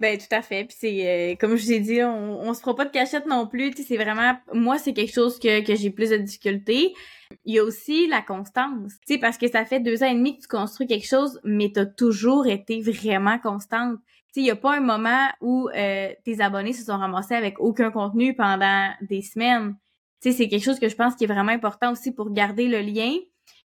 [0.00, 0.64] Ben, tout à fait.
[0.64, 3.26] Puis c'est, euh, comme je vous ai dit, on, on se fera pas de cachette
[3.26, 3.70] non plus.
[3.70, 6.94] Tu sais, c'est vraiment, moi, c'est quelque chose que, que j'ai plus de difficultés.
[7.44, 8.92] Il y a aussi la constance.
[9.06, 11.40] Tu sais, parce que ça fait deux ans et demi que tu construis quelque chose,
[11.44, 13.98] mais t'as toujours été vraiment constante.
[14.32, 17.34] Tu sais, il y a pas un moment où euh, tes abonnés se sont ramassés
[17.34, 19.76] avec aucun contenu pendant des semaines.
[20.20, 22.66] Tu sais, c'est quelque chose que je pense qui est vraiment important aussi pour garder
[22.66, 23.12] le lien.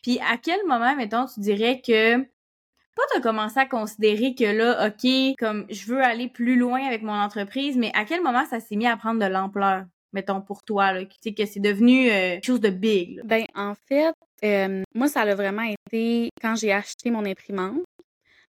[0.05, 4.87] Puis à quel moment, mettons, tu dirais que pas t'as commencé à considérer que là,
[4.87, 8.61] OK, comme je veux aller plus loin avec mon entreprise, mais à quel moment ça
[8.61, 12.11] s'est mis à prendre de l'ampleur, mettons, pour toi, là, tu sais, que c'est devenu
[12.11, 13.17] euh, quelque chose de big?
[13.17, 13.23] Là?
[13.25, 14.13] Ben, en fait,
[14.45, 17.83] euh, moi, ça a vraiment été quand j'ai acheté mon imprimante,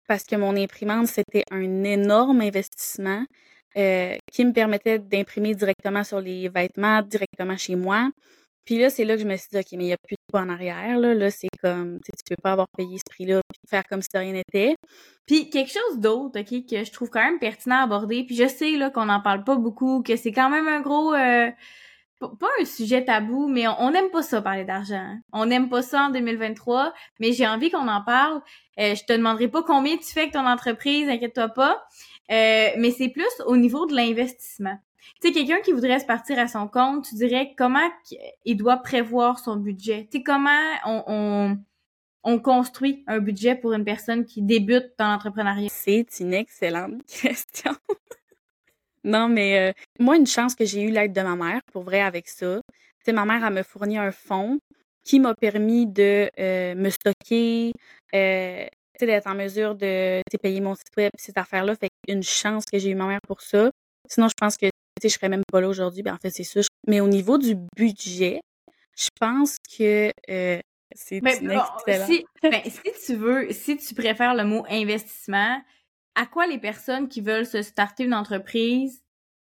[0.08, 3.26] parce que mon imprimante, c'était un énorme investissement
[3.76, 8.10] euh, qui me permettait d'imprimer directement sur les vêtements, directement chez moi.
[8.64, 10.16] Puis là, c'est là que je me suis dit, OK, mais il n'y a plus
[10.16, 10.98] de en arrière.
[10.98, 14.08] Là, là c'est comme, tu peux pas avoir payé ce prix-là puis faire comme si
[14.14, 14.76] de rien n'était.
[15.26, 18.48] Puis quelque chose d'autre, OK, que je trouve quand même pertinent à aborder, puis je
[18.48, 21.14] sais là qu'on n'en parle pas beaucoup, que c'est quand même un gros...
[21.14, 21.50] Euh,
[22.28, 24.94] pas un sujet tabou, mais on n'aime pas ça parler d'argent.
[24.94, 25.20] Hein.
[25.32, 28.40] On n'aime pas ça en 2023, mais j'ai envie qu'on en parle.
[28.78, 31.82] Euh, je te demanderai pas combien tu fais avec ton entreprise, inquiète-toi pas.
[32.30, 34.78] Euh, mais c'est plus au niveau de l'investissement.
[35.20, 37.88] Tu sais, quelqu'un qui voudrait se partir à son compte, tu dirais comment
[38.44, 40.08] il doit prévoir son budget?
[40.10, 40.50] Tu sais, comment
[40.84, 41.58] on, on,
[42.24, 45.68] on, construit un budget pour une personne qui débute dans l'entrepreneuriat?
[45.70, 47.72] C'est une excellente question.
[49.04, 52.00] non, mais euh, moi, une chance que j'ai eu l'aide de ma mère, pour vrai,
[52.00, 52.60] avec ça.
[52.68, 54.58] Tu sais, ma mère, elle me fourni un fonds
[55.04, 57.72] qui m'a permis de euh, me stocker,
[58.14, 58.66] euh,
[59.00, 61.74] d'être en mesure de payer mon site web, cette affaire-là.
[61.74, 63.70] Fait une chance que j'ai eu ma mère pour ça.
[64.08, 64.66] Sinon, je pense que
[65.02, 66.02] je serais même pas là aujourd'hui.
[66.02, 66.60] Ben, en fait, c'est ça.
[66.86, 68.40] Mais au niveau du budget,
[68.96, 70.60] je pense que euh,
[70.94, 71.32] c'est ben,
[72.06, 75.62] si, ben, si tu veux, si tu préfères le mot investissement,
[76.14, 79.02] à quoi les personnes qui veulent se starter une entreprise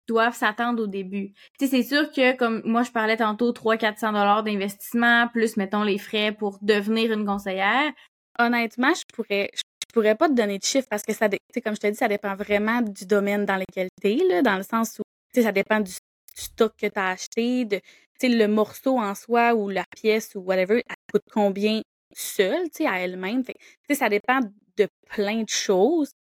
[0.09, 1.33] doivent s'attendre au début?
[1.59, 5.83] Tu sais, c'est sûr que, comme moi, je parlais tantôt, 300-400 dollars d'investissement, plus, mettons,
[5.83, 7.92] les frais pour devenir une conseillère.
[8.38, 9.62] Honnêtement, je pourrais, je
[9.95, 12.35] pourrais pas te donner de chiffres parce que ça, comme je te dis, ça dépend
[12.35, 15.03] vraiment du domaine dans lequel tu es, dans le sens où
[15.35, 15.92] ça dépend du,
[16.35, 17.81] stock que tu as acheté, de
[18.23, 21.83] le morceau en soi ou la pièce ou whatever, elle coûte combien
[22.14, 23.42] seule, à elle-même.
[23.90, 24.40] ça dépend
[24.77, 26.12] de plein de choses.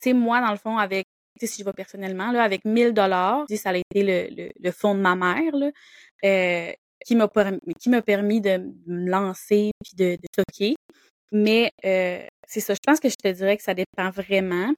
[0.00, 1.06] sais moi, dans le fond, avec,
[1.40, 5.00] si je vais personnellement, là, avec 1000 dollars, ça a été le, le, le, de
[5.00, 5.70] ma mère, là,
[6.24, 6.72] euh,
[7.04, 10.76] qui m'a permis, qui m'a permis de me lancer puis de, de stocker.
[11.30, 14.72] Mais euh, c'est ça, je pense que je te dirais que ça dépend vraiment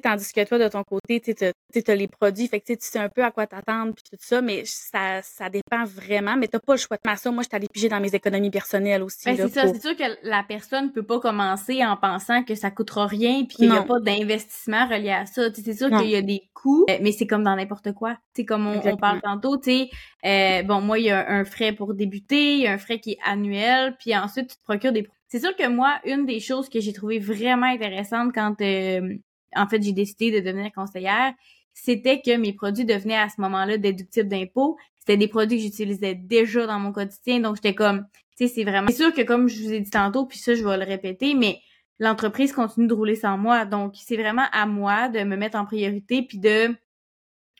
[0.00, 3.08] tandis que toi, de ton côté, tu as, les produits, fait que tu sais un
[3.08, 6.74] peu à quoi t'attendre, puis tout ça, mais ça, ça dépend vraiment, mais t'as pas
[6.74, 7.30] le choix de ça.
[7.30, 9.24] Moi, je t'allais piger dans mes économies personnelles aussi.
[9.24, 12.70] Ben, c'est ça, c'est sûr que la personne peut pas commencer en pensant que ça
[12.70, 15.42] coûtera rien, puis qu'il n'y a pas d'investissement relié à ça.
[15.52, 18.16] C'est sûr qu'il y a des coûts, euh, mais c'est comme dans n'importe quoi.
[18.34, 19.90] C'est comme on, parle tantôt, tu sais,
[20.24, 22.98] euh, bon, moi, il y a un frais pour débuter, il y a un frais
[22.98, 26.40] qui est annuel, puis ensuite, tu te procures des c'est sûr que moi, une des
[26.40, 29.16] choses que j'ai trouvé vraiment intéressante quand euh,
[29.56, 31.32] en fait, j'ai décidé de devenir conseillère,
[31.74, 34.76] c'était que mes produits devenaient à ce moment-là déductibles d'impôts.
[34.98, 38.64] C'était des produits que j'utilisais déjà dans mon quotidien, donc j'étais comme, tu sais, c'est
[38.64, 38.88] vraiment...
[38.88, 41.34] C'est sûr que comme je vous ai dit tantôt, puis ça, je vais le répéter,
[41.34, 41.60] mais
[41.98, 45.64] l'entreprise continue de rouler sans moi, donc c'est vraiment à moi de me mettre en
[45.64, 46.74] priorité, puis de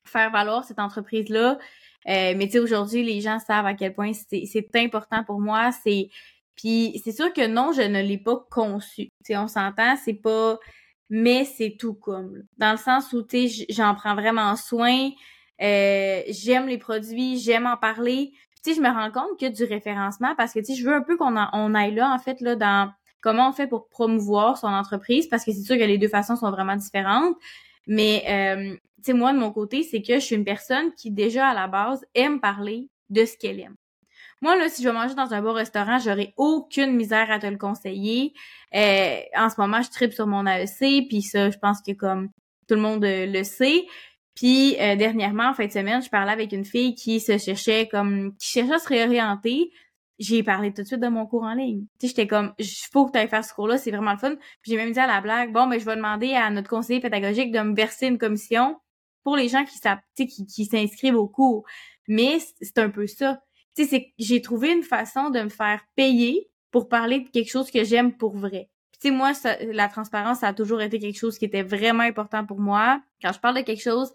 [0.04, 1.58] faire valoir cette entreprise-là.
[2.08, 5.70] Euh, mais tu sais, aujourd'hui, les gens savent à quel point c'est important pour moi.
[5.84, 6.08] C'est
[6.56, 9.04] Puis c'est sûr que non, je ne l'ai pas conçu.
[9.24, 10.58] Tu sais, on s'entend, c'est pas
[11.14, 12.42] mais c'est tout comme.
[12.56, 13.22] Dans le sens où,
[13.68, 15.10] j'en prends vraiment soin,
[15.60, 18.32] euh, j'aime les produits, j'aime en parler.
[18.64, 21.18] Tu je me rends compte que du référencement, parce que, tu je veux un peu
[21.18, 25.26] qu'on on aille là, en fait, là, dans comment on fait pour promouvoir son entreprise,
[25.26, 27.36] parce que c'est sûr que les deux façons sont vraiment différentes.
[27.86, 31.48] Mais, euh, tu moi, de mon côté, c'est que je suis une personne qui, déjà,
[31.48, 33.76] à la base, aime parler de ce qu'elle aime.
[34.40, 37.46] Moi, là, si je vais manger dans un beau restaurant, j'aurais aucune misère à te
[37.46, 38.32] le conseiller.
[38.74, 42.28] Euh, en ce moment, je tripe sur mon AEC, puis ça, je pense que comme
[42.68, 43.84] tout le monde euh, le sait.
[44.34, 47.86] Puis euh, dernièrement, en fin de semaine, je parlais avec une fille qui se cherchait
[47.88, 49.70] comme qui cherchait à se réorienter.
[50.18, 51.84] J'ai parlé tout de suite de mon cours en ligne.
[51.98, 54.18] Tu sais, j'étais comme, il faut que tu ailles faire ce cours-là, c'est vraiment le
[54.18, 54.34] fun.
[54.62, 57.00] J'ai même dit à la blague, bon, mais ben, je vais demander à notre conseiller
[57.00, 58.76] pédagogique de me verser une commission
[59.24, 61.64] pour les gens qui, qui, s'inscrivent au cours.
[62.08, 63.38] Mais c'est un peu ça
[63.76, 67.70] tu sais, j'ai trouvé une façon de me faire payer pour parler de quelque chose
[67.70, 68.68] que j'aime pour vrai.
[68.94, 69.32] tu sais, moi,
[69.72, 73.00] la transparence, ça a toujours été quelque chose qui était vraiment important pour moi.
[73.22, 74.12] Quand je parle de quelque chose,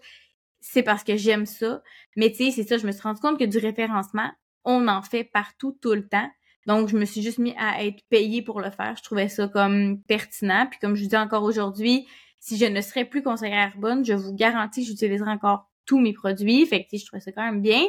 [0.60, 1.82] c'est parce que j'aime ça.
[2.16, 4.30] Mais tu sais, c'est ça, je me suis rendu compte que du référencement,
[4.64, 6.28] on en fait partout, tout le temps.
[6.66, 8.94] Donc, je me suis juste mis à être payée pour le faire.
[8.98, 10.66] Je trouvais ça comme pertinent.
[10.68, 12.06] Puis comme je dis encore aujourd'hui,
[12.40, 16.12] si je ne serais plus conseillère bonne, je vous garantis que j'utiliserai encore tous mes
[16.12, 16.66] produits.
[16.66, 17.82] Fait que je trouvais ça quand même bien.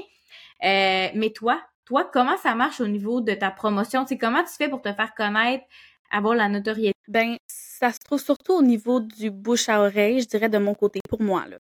[0.64, 4.06] Euh, mais toi, toi, comment ça marche au niveau de ta promotion?
[4.06, 5.66] Sais, comment tu fais pour te faire connaître,
[6.12, 6.94] avoir la notoriété?
[7.08, 10.76] Ben, ça se trouve surtout au niveau du bouche à oreille, je dirais de mon
[10.76, 11.48] côté, pour moi.
[11.48, 11.58] Là.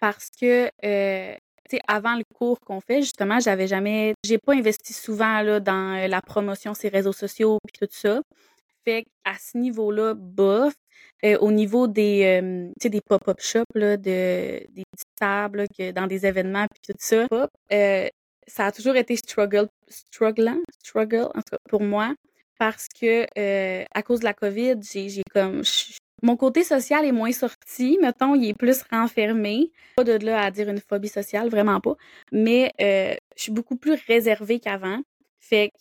[0.00, 1.34] Parce que euh,
[1.86, 6.08] avant le cours qu'on fait, justement, j'avais jamais, j'ai pas investi souvent là, dans euh,
[6.08, 8.22] la promotion, ces réseaux sociaux puis tout ça.
[8.82, 10.72] Fait à ce niveau-là, bof.
[11.24, 14.84] Euh, au niveau des, euh, des pop-up shops, là, de, des
[15.18, 17.26] tables que, dans des événements puis tout ça,
[18.46, 22.14] ça a toujours été struggle, struggling, struggle, en tout cas pour moi,
[22.58, 25.62] parce que euh, à cause de la COVID, j'ai comme
[26.22, 29.70] mon côté social est moins sorti, mettons, il est plus renfermé.
[29.96, 31.94] Pas de là à dire une phobie sociale, vraiment pas.
[32.32, 35.00] Mais euh, je suis beaucoup plus réservée qu'avant.
[35.40, 35.74] Fait que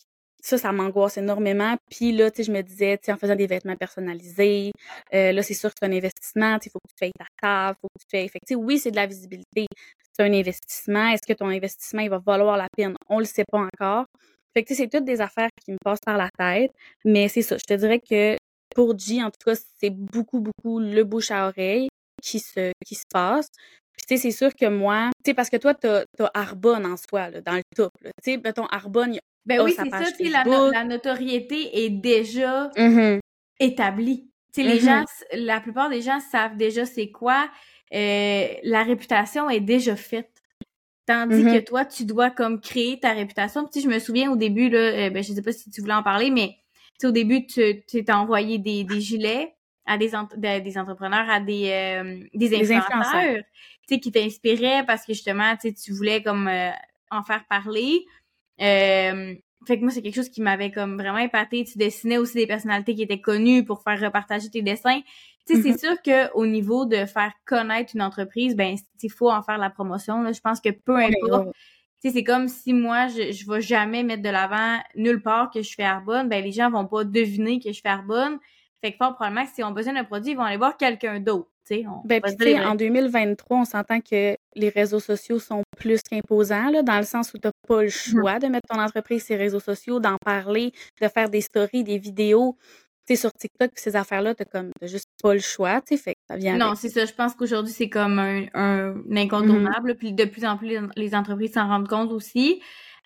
[0.45, 1.75] ça, ça m'angoisse énormément.
[1.89, 4.71] Puis là, tu sais, je me disais, tu sais, en faisant des vêtements personnalisés,
[5.13, 6.59] euh, là, c'est sûr que c'est un investissement.
[6.63, 8.31] Il faut que tu fasses ta table, faut que tu fasses.
[8.31, 9.65] Fait que, tu oui, c'est de la visibilité.
[10.13, 11.07] C'est un investissement.
[11.09, 12.95] Est-ce que ton investissement, il va valoir la peine?
[13.09, 14.05] On le sait pas encore.
[14.53, 16.71] Fait que, tu sais, c'est toutes des affaires qui me passent par la tête.
[17.03, 17.57] Mais c'est ça.
[17.57, 18.37] Je te dirais que
[18.75, 21.89] pour G, en tout cas, c'est beaucoup, beaucoup le bouche à oreille
[22.21, 23.47] qui se, qui se passe.
[23.93, 26.85] Puis, tu sais, c'est sûr que moi, tu sais, parce que toi, t'as as Arbonne
[26.85, 27.91] en soi, là, dans le top.
[28.03, 33.19] Tu sais, mettons, Arbonne, ben oui, c'est ça, tu la, la, notoriété est déjà mm-hmm.
[33.59, 34.29] établie.
[34.53, 34.85] Tu sais, les mm-hmm.
[34.85, 37.49] gens, la plupart des gens savent déjà c'est quoi.
[37.93, 40.31] Euh, la réputation est déjà faite.
[41.05, 41.53] Tandis mm-hmm.
[41.53, 43.67] que toi, tu dois comme créer ta réputation.
[43.67, 45.93] Puis, je me souviens au début, là, euh, ben, je sais pas si tu voulais
[45.93, 46.55] en parler, mais
[47.03, 49.53] au début, tu t'as envoyé des, des gilets
[49.85, 50.11] à des,
[50.61, 53.43] des entrepreneurs, à des, euh, des influenceurs,
[53.87, 56.71] qui t'inspiraient parce que justement, tu tu voulais comme euh,
[57.11, 58.05] en faire parler.
[58.61, 59.35] Euh,
[59.67, 61.63] fait que moi, c'est quelque chose qui m'avait comme vraiment épaté.
[61.63, 65.01] Tu dessinais aussi des personnalités qui étaient connues pour faire repartager tes dessins.
[65.47, 65.79] Tu sais, c'est mm-hmm.
[65.79, 69.69] sûr que au niveau de faire connaître une entreprise, ben, il faut en faire la
[69.69, 70.21] promotion.
[70.21, 70.31] Là.
[70.31, 71.49] Je pense que peu importe
[72.11, 75.73] c'est comme si moi, je, je vais jamais mettre de l'avant nulle part que je
[75.73, 78.39] fais Arbonne, ben les gens vont pas deviner que je fais Arbonne.
[78.81, 81.19] Fait que fort probablement que si on besoin d'un produit, ils vont aller voir quelqu'un
[81.19, 81.49] d'autre.
[82.05, 82.21] Ben,
[82.65, 87.37] en 2023, on s'entend que les réseaux sociaux sont plus qu'imposants, dans le sens où
[87.37, 90.17] tu n'as pas le mmh choix de mettre ton entreprise sur les réseaux sociaux, d'en
[90.23, 92.57] parler, de faire des stories, des vidéos
[93.07, 96.21] sais, sur TikTok, ces affaires-là, t'as comme, t'as juste pas le choix, tu fait que
[96.27, 96.57] ça vient.
[96.57, 97.05] Non, c'est ça.
[97.05, 99.97] Je pense qu'aujourd'hui, c'est comme un, un incontournable, mm-hmm.
[99.97, 102.61] puis de plus en plus, les entreprises s'en rendent compte aussi.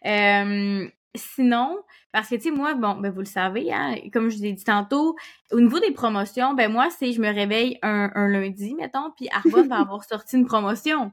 [0.06, 1.78] Euh, sinon,
[2.12, 4.54] parce que, tu sais, moi, bon, ben, vous le savez, hein, comme je vous ai
[4.54, 5.16] dit tantôt,
[5.52, 9.28] au niveau des promotions, ben, moi, c'est, je me réveille un, un lundi, mettons, puis
[9.32, 11.12] Arbonne va avoir sorti une promotion.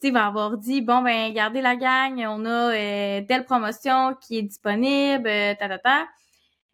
[0.00, 4.14] Tu sais, va avoir dit, bon, ben, regardez la gang, on a euh, telle promotion
[4.20, 6.06] qui est disponible, euh, ta, ta, ta.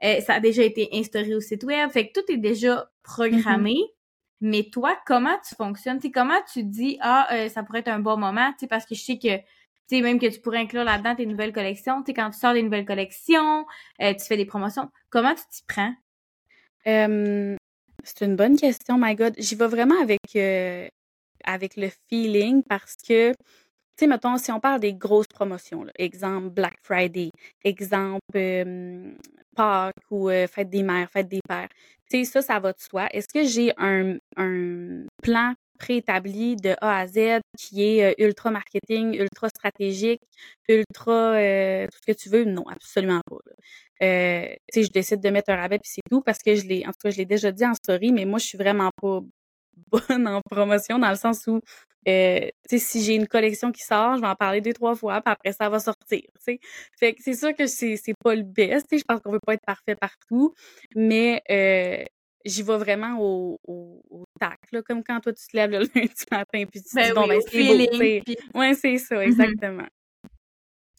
[0.03, 1.91] Euh, ça a déjà été instauré au site web.
[1.91, 3.73] Fait que tout est déjà programmé.
[3.73, 3.95] Mm-hmm.
[4.41, 5.99] Mais toi, comment tu fonctionnes?
[5.99, 8.53] T'sais, comment tu dis, ah, euh, ça pourrait être un bon moment?
[8.57, 9.39] T'sais, parce que je sais que,
[9.89, 12.03] tu sais, même que tu pourrais inclure là-dedans tes nouvelles collections.
[12.03, 13.67] Tu quand tu sors des nouvelles collections,
[14.01, 14.91] euh, tu fais des promotions.
[15.11, 15.95] Comment tu t'y prends?
[16.87, 19.35] c'est une bonne question, my God.
[19.39, 20.37] J'y vais vraiment avec,
[21.45, 23.37] avec le feeling parce que tu
[24.01, 27.31] sais, mettons, si on parle des grosses promotions, exemple Black Friday,
[27.63, 28.19] exemple
[29.57, 31.69] Pâques ou Fête des mères, Fête des pères,
[32.11, 33.09] tu sais, ça, ça va de soi.
[33.13, 39.15] Est-ce que j'ai un, un plan préétabli de A à Z qui est ultra marketing,
[39.15, 40.23] ultra stratégique,
[40.69, 41.35] ultra
[41.87, 42.45] tout ce que tu veux?
[42.45, 43.37] Non, absolument pas.
[44.03, 46.91] Euh, je décide de mettre un rabais puis c'est tout parce que je l'ai, en
[46.91, 49.21] tout cas, je l'ai déjà dit en story, mais moi, je suis vraiment pas
[49.93, 51.61] bonne en promotion dans le sens où
[52.09, 55.33] euh, si j'ai une collection qui sort, je vais en parler deux, trois fois, puis
[55.33, 56.21] après ça va sortir.
[56.41, 56.59] T'sais.
[56.99, 58.87] Fait c'est sûr que c'est, c'est pas le best.
[58.93, 60.55] Je pense qu'on veut pas être parfait partout,
[60.95, 62.05] mais euh,
[62.45, 65.79] j'y vais vraiment au, au, au tac, là, comme quand toi tu te lèves le
[65.95, 68.59] lundi matin puis tu ben dis bon ben c'est beau.
[68.59, 69.23] Ouais, c'est ça, mm-hmm.
[69.23, 69.87] exactement.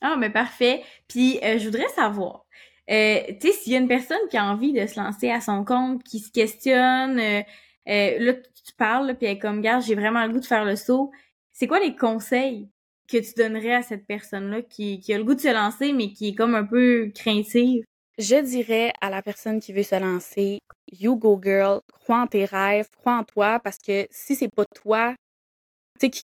[0.01, 0.83] Ah, mais parfait.
[1.07, 2.45] Puis euh, je voudrais savoir,
[2.91, 5.41] euh, tu sais, s'il y a une personne qui a envie de se lancer à
[5.41, 7.41] son compte, qui se questionne, euh,
[7.89, 10.65] euh, là, tu parles, puis elle est comme, gars, j'ai vraiment le goût de faire
[10.65, 11.11] le saut.
[11.51, 12.69] C'est quoi les conseils
[13.07, 16.11] que tu donnerais à cette personne-là qui, qui a le goût de se lancer, mais
[16.11, 17.83] qui est comme un peu craintive?
[18.17, 20.59] Je dirais à la personne qui veut se lancer,
[20.91, 24.63] you go girl, crois en tes rêves, crois en toi, parce que si c'est pas
[24.73, 25.13] toi,
[25.99, 26.21] tu sais, qui,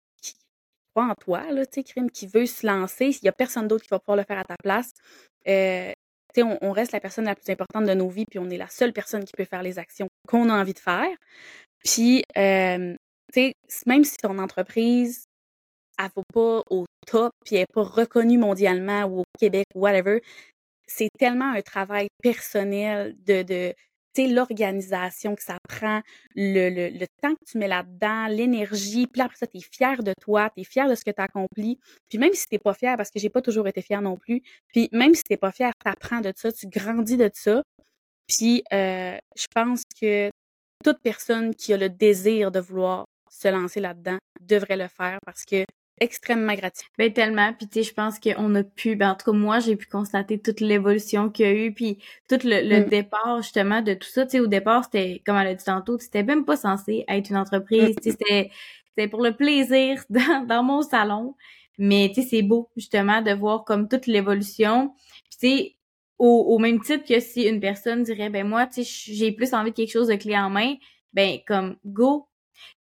[0.94, 3.85] croit en toi, là, tu sais, qui veut se lancer, s'il y a personne d'autre
[3.85, 4.90] qui va pouvoir le faire à ta place,
[5.48, 5.92] euh,
[6.33, 8.57] tu sais, on, reste la personne la plus importante de nos vies, puis on est
[8.57, 11.16] la seule personne qui peut faire les actions qu'on a envie de faire.
[11.85, 12.94] Puis, euh,
[13.33, 13.55] tu sais,
[13.87, 15.24] même si ton entreprise,
[15.98, 19.81] elle va pas au top, puis elle n'est pas reconnue mondialement ou au Québec ou
[19.81, 20.22] whatever.
[20.92, 23.74] C'est tellement un travail personnel de, de
[24.35, 26.03] l'organisation que ça prend,
[26.35, 30.12] le, le, le, temps que tu mets là-dedans, l'énergie, puis après ça, tu fier de
[30.20, 31.79] toi, tu es fier de ce que tu accompli.
[32.09, 34.42] Puis même si tu pas fier, parce que j'ai pas toujours été fière non plus,
[34.68, 37.62] puis même si tu pas fier, tu apprends de ça, tu grandis de ça.
[38.26, 40.31] Puis euh, je pense que
[40.85, 45.44] toute personne qui a le désir de vouloir se lancer là-dedans devrait le faire parce
[45.44, 45.64] que
[46.00, 46.90] extrêmement gratifiant.
[46.98, 49.60] Ben tellement, puis tu sais, je pense qu'on a pu, ben en tout cas moi,
[49.60, 52.88] j'ai pu constater toute l'évolution qu'il y a eu, puis tout le, mm.
[52.88, 54.24] départ justement de tout ça.
[54.24, 57.30] Tu sais, au départ, c'était, comme elle a dit tantôt, c'était même pas censé être
[57.30, 58.50] une entreprise, tu sais, c'était,
[58.88, 61.36] c'était pour le plaisir dans, dans mon salon.
[61.78, 64.92] Mais tu sais, c'est beau justement de voir comme toute l'évolution.
[65.30, 65.76] Puis tu sais,
[66.18, 69.54] au, au, même titre que si une personne dirait, ben moi, tu sais, j'ai plus
[69.54, 70.74] envie de quelque chose de clé en main,
[71.12, 72.28] ben comme go.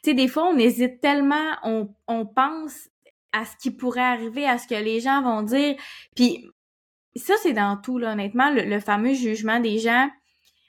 [0.02, 2.89] Tu sais, des fois, on hésite tellement, on, on pense
[3.32, 5.76] à ce qui pourrait arriver, à ce que les gens vont dire.
[6.14, 6.48] Puis
[7.16, 10.10] ça, c'est dans tout, là, honnêtement, le, fameux jugement des gens.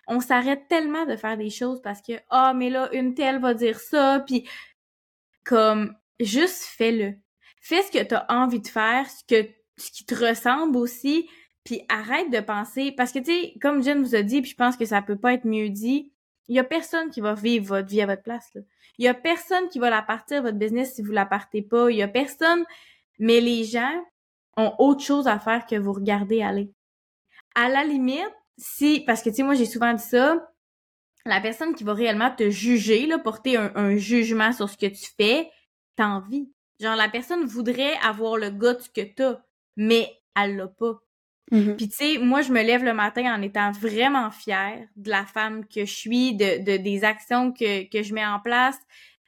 [0.07, 3.53] On s'arrête tellement de faire des choses parce que ah mais là une telle va
[3.53, 4.49] dire ça puis
[5.45, 7.13] comme juste fais-le.
[7.61, 9.47] Fais ce que tu as envie de faire, ce que
[9.77, 11.29] ce qui te ressemble aussi,
[11.63, 14.55] puis arrête de penser parce que tu sais comme Jen vous a dit, puis je
[14.55, 16.11] pense que ça peut pas être mieux dit,
[16.47, 18.61] il y a personne qui va vivre votre vie à votre place là.
[19.01, 21.89] Il y a personne qui va la partir, votre business, si vous la partez pas.
[21.89, 22.63] Il y a personne.
[23.17, 23.99] Mais les gens
[24.57, 26.71] ont autre chose à faire que vous regarder aller.
[27.55, 30.47] À la limite, si, parce que tu sais, moi, j'ai souvent dit ça,
[31.25, 35.09] la personne qui va réellement te juger, là, porter un, jugement sur ce que tu
[35.17, 35.49] fais,
[35.97, 36.51] envie.
[36.79, 39.41] Genre, la personne voudrait avoir le goût que t'as,
[39.77, 40.99] mais elle l'a pas.
[41.51, 41.75] Mm-hmm.
[41.75, 45.25] Puis tu sais, moi je me lève le matin en étant vraiment fière de la
[45.25, 48.77] femme que je suis, de, de des actions que, que je mets en place,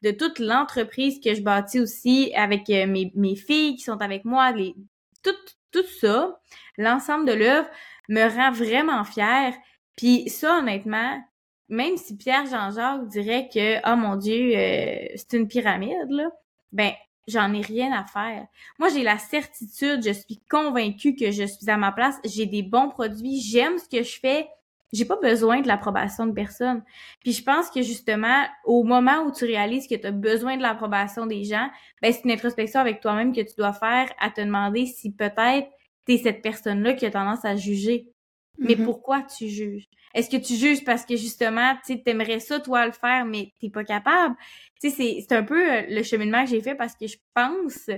[0.04, 4.26] de toute l'entreprise que je bâtis aussi avec euh, mes, mes filles qui sont avec
[4.26, 4.76] moi, les,
[5.24, 5.32] tout,
[5.72, 6.40] tout ça,
[6.78, 7.70] l'ensemble de l'œuvre
[8.10, 9.54] me rend vraiment fière.
[9.96, 11.22] Puis ça, honnêtement,
[11.70, 16.30] même si Pierre Jean-Jacques dirait que, oh mon Dieu, euh, c'est une pyramide, là,
[16.72, 16.92] ben
[17.28, 18.48] j'en ai rien à faire.
[18.80, 22.64] Moi, j'ai la certitude, je suis convaincue que je suis à ma place, j'ai des
[22.64, 24.48] bons produits, j'aime ce que je fais,
[24.94, 26.84] j'ai pas besoin de l'approbation de personne.
[27.22, 30.62] Puis je pense que justement, au moment où tu réalises que tu as besoin de
[30.62, 31.68] l'approbation des gens,
[32.02, 35.68] ben c'est une introspection avec toi-même que tu dois faire à te demander si peut-être
[36.06, 38.12] tu es cette personne-là qui a tendance à juger.
[38.60, 38.86] Mais mm-hmm.
[38.86, 39.88] pourquoi tu juges?
[40.14, 43.70] Est-ce que tu juges parce que justement, tu aimerais ça, toi, le faire, mais t'es
[43.70, 44.36] pas capable?
[44.84, 47.90] Tu sais, c'est un peu euh, le cheminement que j'ai fait parce que je pense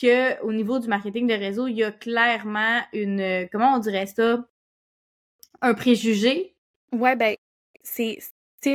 [0.00, 3.78] que au niveau du marketing de réseau, il y a clairement une, euh, comment on
[3.80, 4.46] dirait ça,
[5.60, 6.54] un préjugé.
[6.92, 7.34] Ouais, ben,
[7.82, 8.18] c'est,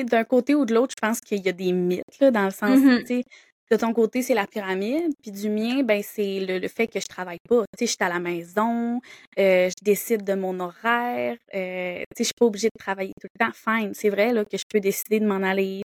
[0.04, 2.52] d'un côté ou de l'autre, je pense qu'il y a des mythes, là, dans le
[2.52, 3.24] sens, tu sais,
[3.72, 7.06] de ton côté, c'est la pyramide, puis du mien, ben c'est le, fait que je
[7.06, 7.64] travaille pas.
[7.78, 9.00] Tu sais, je suis à la maison,
[9.40, 13.12] euh, je décide de mon horaire, euh, tu sais, je suis pas obligée de travailler
[13.22, 13.52] tout le temps.
[13.54, 15.82] Fine, c'est vrai là, que je peux décider de m'en aller,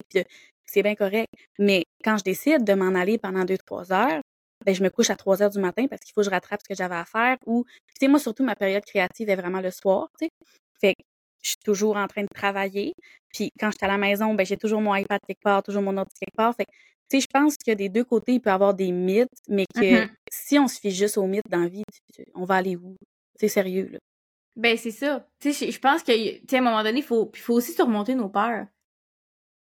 [0.72, 1.28] c'est bien correct.
[1.58, 4.22] Mais quand je décide de m'en aller pendant deux, trois heures,
[4.66, 6.62] ben je me couche à trois heures du matin parce qu'il faut que je rattrape
[6.62, 7.38] ce que j'avais à faire.
[7.46, 10.32] Ou, tu sais, moi, surtout, ma période créative est vraiment le soir, tu sais.
[10.82, 11.04] Fait que
[11.42, 12.94] je suis toujours en train de travailler.
[13.34, 15.82] Puis quand je suis à la maison, ben j'ai toujours mon iPad quelque part, toujours
[15.82, 16.54] mon ordi quelque part.
[16.56, 16.72] Fait que
[17.10, 19.66] tu sais, je pense que des deux côtés, il peut y avoir des mythes, mais
[19.74, 20.10] que mm-hmm.
[20.32, 21.84] si on se fie juste aux mythes dans la vie,
[22.36, 22.96] on va aller où?
[23.36, 24.00] C'est sérieux, là.
[24.56, 25.26] Ben, c'est ça.
[25.40, 27.72] Tu sais, je pense que, tu sais, à un moment donné, il faut, faut aussi
[27.72, 28.66] surmonter nos peurs.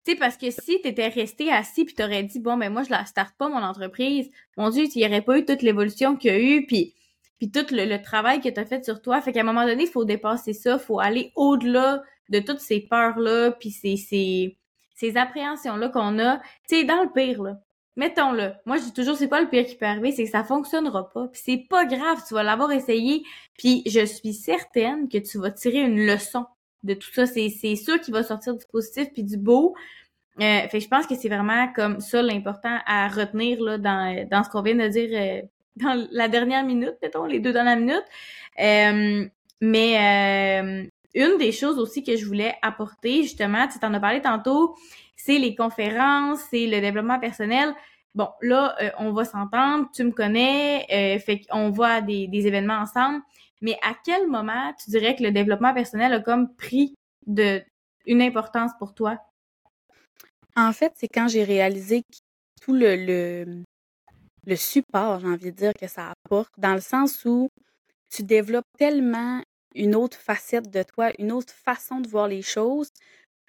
[0.06, 3.06] Tu parce que si t'étais resté assis puis t'aurais dit, bon, ben, moi, je la
[3.06, 6.34] starte pas, mon entreprise, mon Dieu, il n'y aurait pas eu toute l'évolution qu'il y
[6.34, 6.94] a eu, puis,
[7.38, 9.22] puis tout le, travail que t'as fait sur toi.
[9.22, 12.80] Fait qu'à un moment donné, il faut dépasser ça, faut aller au-delà de toutes ces
[12.80, 14.58] peurs-là, puis ces, ces,
[14.94, 16.38] ces appréhensions-là qu'on a,
[16.68, 17.60] tu sais, dans le pire, là.
[17.96, 18.52] Mettons-le.
[18.66, 21.10] Moi, je dis toujours, c'est pas le pire qui peut arriver, c'est que ça fonctionnera
[21.10, 21.28] pas.
[21.28, 23.22] Puis c'est pas grave, tu vas l'avoir essayé.
[23.56, 26.44] Puis je suis certaine que tu vas tirer une leçon
[26.84, 27.26] de tout ça.
[27.26, 29.74] C'est, c'est sûr qu'il va sortir du positif puis du beau.
[30.40, 34.42] Euh, fait je pense que c'est vraiment comme ça l'important à retenir là dans, dans
[34.42, 35.42] ce qu'on vient de dire euh,
[35.76, 38.04] dans la dernière minute, mettons, les deux dernières minutes.
[38.60, 39.26] Euh,
[39.60, 44.20] mais euh, une des choses aussi que je voulais apporter, justement, tu en as parlé
[44.20, 44.76] tantôt,
[45.16, 47.74] c'est les conférences, c'est le développement personnel.
[48.14, 50.86] Bon, là, euh, on va s'entendre, tu me connais,
[51.24, 53.22] fait qu'on voit des, des événements ensemble,
[53.60, 56.94] mais à quel moment tu dirais que le développement personnel a comme pris
[57.26, 57.62] de
[58.06, 59.18] une importance pour toi?
[60.56, 62.02] En fait, c'est quand j'ai réalisé
[62.60, 63.62] tout le, le,
[64.46, 67.48] le support, j'ai envie de dire, que ça apporte, dans le sens où
[68.10, 69.42] tu développes tellement
[69.74, 72.88] une autre facette de toi, une autre façon de voir les choses.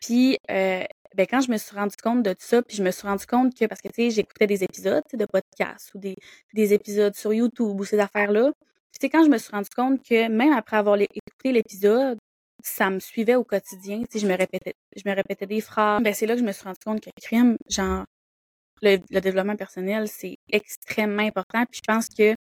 [0.01, 0.83] Puis, euh,
[1.15, 3.25] ben, quand je me suis rendu compte de tout ça, puis je me suis rendu
[3.25, 6.15] compte que, parce que, tu sais, j'écoutais des épisodes de podcasts ou des,
[6.53, 8.51] des épisodes sur YouTube ou ces affaires-là.
[8.99, 12.17] Tu sais, quand je me suis rendu compte que même après avoir écouté l'épisode,
[12.63, 13.99] ça me suivait au quotidien.
[13.99, 16.01] Tu sais, je me répétais, je me des phrases.
[16.01, 18.05] Ben, c'est là que je me suis rendu compte que crime, genre,
[18.81, 21.65] le, développement personnel, c'est extrêmement important.
[21.69, 22.35] Puis je pense que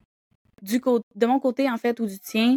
[0.62, 2.56] du côté, de mon côté, en fait, ou du tien,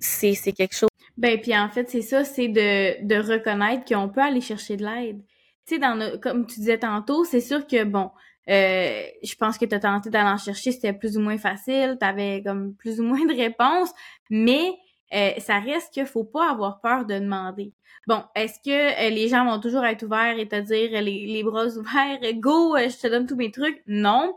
[0.00, 0.88] c'est, c'est quelque chose.
[1.16, 4.84] Ben, puis en fait, c'est ça, c'est de, de reconnaître qu'on peut aller chercher de
[4.84, 5.22] l'aide.
[5.66, 8.10] Tu sais, dans comme tu disais tantôt, c'est sûr que, bon,
[8.48, 11.96] euh, je pense que tu as tenté d'aller en chercher, c'était plus ou moins facile,
[12.00, 13.90] tu avais comme plus ou moins de réponses,
[14.30, 14.72] mais
[15.14, 17.72] euh, ça reste qu'il faut pas avoir peur de demander.
[18.08, 21.42] Bon, est-ce que euh, les gens vont toujours être ouverts et te dire les, les
[21.44, 23.82] bras ouverts, go, je te donne tous mes trucs?
[23.86, 24.34] Non.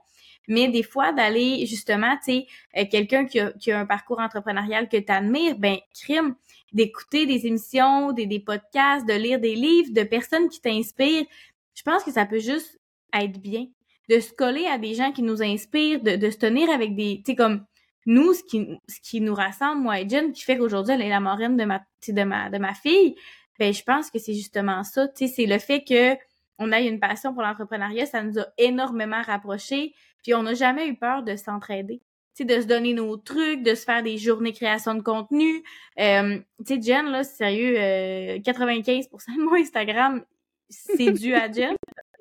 [0.48, 2.46] Mais des fois, d'aller justement, tu
[2.76, 6.36] sais, quelqu'un qui a, qui a un parcours entrepreneurial que tu admires, ben, crime,
[6.72, 11.26] d'écouter des émissions, des podcasts, de lire des livres, de personnes qui t'inspirent.
[11.74, 12.80] Je pense que ça peut juste
[13.12, 13.66] être bien
[14.10, 17.22] de se coller à des gens qui nous inspirent, de, de se tenir avec des,
[17.26, 17.66] tu sais, comme
[18.06, 21.10] nous, ce qui, ce qui nous rassemble, moi et Jen, qui fait qu'aujourd'hui, elle est
[21.10, 23.16] la marraine de ma, de ma, de ma fille,
[23.60, 26.16] ben, je pense que c'est justement ça, tu sais, c'est le fait que
[26.58, 29.94] on a une passion pour l'entrepreneuriat, ça nous a énormément rapprochés,
[30.24, 32.02] puis on n'a jamais eu peur de s'entraider.
[32.36, 35.64] Tu sais, de se donner nos trucs, de se faire des journées création de contenu.
[36.00, 40.24] Euh, tu sais, Jen, là, sérieux, euh, 95% de mon Instagram,
[40.70, 41.76] c'est dû à Jen.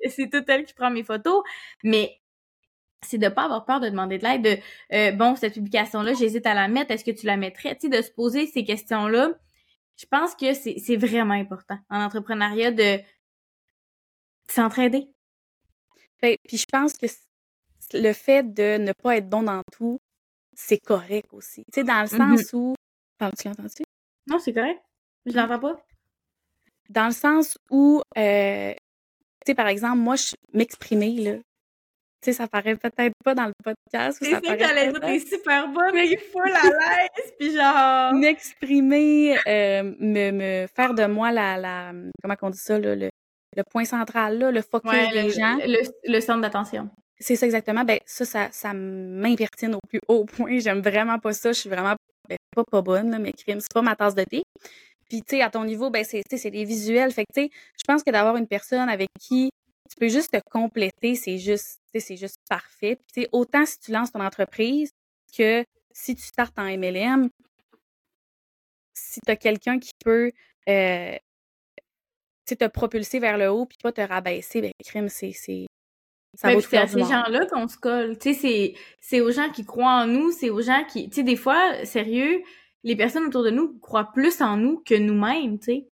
[0.09, 1.43] c'est tout elle qui prend mes photos.
[1.83, 2.19] Mais
[3.05, 4.57] c'est de pas avoir peur de demander de l'aide de
[4.93, 7.75] euh, bon cette publication là j'hésite à la mettre est-ce que tu la mettrais?
[7.75, 9.29] Tu sais de se poser ces questions là
[9.97, 12.99] je pense que c'est c'est vraiment important en entrepreneuriat de
[14.47, 15.07] s'entraider.
[16.21, 17.05] Ben, puis je pense que
[17.93, 19.99] le fait de ne pas être bon dans tout
[20.53, 21.63] c'est correct aussi.
[21.65, 22.37] Tu sais dans le mm-hmm.
[22.37, 22.75] sens où
[23.19, 23.83] tu l'entends-tu?
[24.27, 24.81] Non c'est correct.
[25.25, 25.85] Je l'entends pas.
[26.89, 28.73] Dans le sens où euh,
[29.45, 31.33] tu sais, par exemple, moi, je m'exprimer, là.
[32.21, 34.17] Tu sais, ça paraît peut-être pas dans le podcast.
[34.19, 38.13] C'est ça que j'allais dire, t'es super bonne, mais il faut la l'aise, puis genre...
[38.13, 41.91] M'exprimer, euh, me, me faire de moi la, la
[42.23, 43.09] comment on dit ça, là, le,
[43.55, 45.57] le point central, là, le focus des gens.
[45.57, 46.89] Le, le centre d'attention.
[47.19, 47.83] C'est ça exactement.
[47.83, 50.59] Ben ça, ça, ça m'impertine au plus haut point.
[50.59, 51.53] J'aime vraiment pas ça.
[51.53, 51.95] Je suis vraiment
[52.27, 54.43] ben, pas pas bonne, là, mais crime, c'est pas ma tasse de thé.
[55.09, 57.11] Puis, tu sais, à ton niveau, ben, c'est, c'est des visuels.
[57.11, 59.49] Fait que, tu sais, je pense que d'avoir une personne avec qui
[59.89, 62.95] tu peux juste te compléter, c'est juste, c'est juste parfait.
[62.95, 64.89] Puis, tu sais, autant si tu lances ton entreprise
[65.37, 67.29] que si tu startes en MLM,
[68.93, 70.31] si tu as quelqu'un qui peut
[70.67, 71.15] euh,
[72.45, 75.31] te propulser vers le haut puis pas te rabaisser, ben, crime, c'est.
[75.31, 75.67] c'est
[76.35, 78.17] ça ben, c'est à ces gens-là qu'on se colle.
[78.17, 81.09] Tu sais, c'est, c'est aux gens qui croient en nous, c'est aux gens qui.
[81.09, 82.41] Tu sais, des fois, sérieux,
[82.85, 85.87] les personnes autour de nous croient plus en nous que nous-mêmes, tu sais.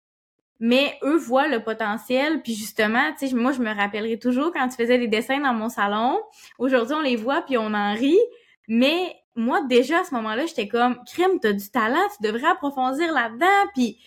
[0.59, 4.67] Mais eux voient le potentiel, puis justement, tu sais, moi, je me rappellerai toujours quand
[4.67, 6.19] tu faisais des dessins dans mon salon.
[6.59, 8.19] Aujourd'hui, on les voit, puis on en rit.
[8.67, 13.11] Mais moi, déjà, à ce moment-là, j'étais comme, crime, t'as du talent, tu devrais approfondir
[13.11, 13.97] là-dedans, puis,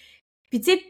[0.50, 0.82] puis tu sais,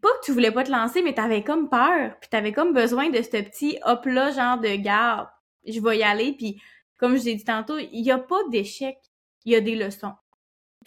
[0.00, 3.10] pas que tu voulais pas te lancer, mais t'avais comme peur, puis t'avais comme besoin
[3.10, 5.28] de ce petit hop-là, genre de garde,
[5.66, 6.60] je vais y aller, puis
[6.96, 8.96] comme je l'ai dit tantôt, il y a pas d'échec,
[9.44, 10.14] il y a des leçons.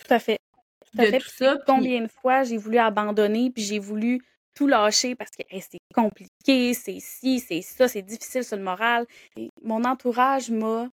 [0.04, 0.40] Tout à fait.
[0.92, 1.20] Tout à fait.
[1.22, 4.22] ça, combien de fois j'ai voulu abandonner, puis j'ai voulu
[4.54, 9.06] tout lâcher parce que c'est compliqué, c'est ci, c'est ça, c'est difficile sur le moral.
[9.64, 10.90] mon entourage m'a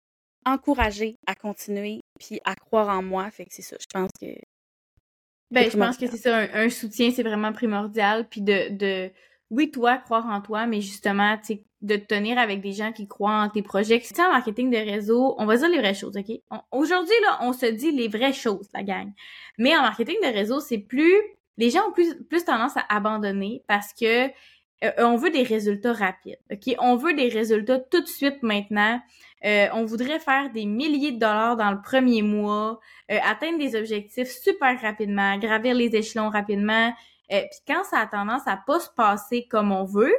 [0.45, 3.29] encouragé à continuer puis à croire en moi.
[3.31, 3.77] Fait que c'est ça.
[3.79, 4.27] Je pense que.
[5.51, 6.37] Ben, je pense que c'est ça.
[6.37, 8.27] Un, soutien, c'est vraiment primordial.
[8.27, 9.11] Puis de, de,
[9.51, 13.07] oui, toi, croire en toi, mais justement, tu de te tenir avec des gens qui
[13.07, 13.99] croient en tes projets.
[13.99, 16.35] Tu en marketing de réseau, on va dire les vraies choses, OK?
[16.71, 19.11] Aujourd'hui, là, on se dit les vraies choses, la gang.
[19.59, 21.15] Mais en marketing de réseau, c'est plus...
[21.57, 24.27] Les gens ont plus, plus tendance à abandonner parce que
[24.83, 26.75] euh, on veut des résultats rapides, OK?
[26.79, 28.99] On veut des résultats tout de suite maintenant.
[29.45, 32.79] Euh, on voudrait faire des milliers de dollars dans le premier mois,
[33.11, 36.93] euh, atteindre des objectifs super rapidement, gravir les échelons rapidement.
[37.29, 40.15] Puis quand ça a tendance à pas se passer comme on veut,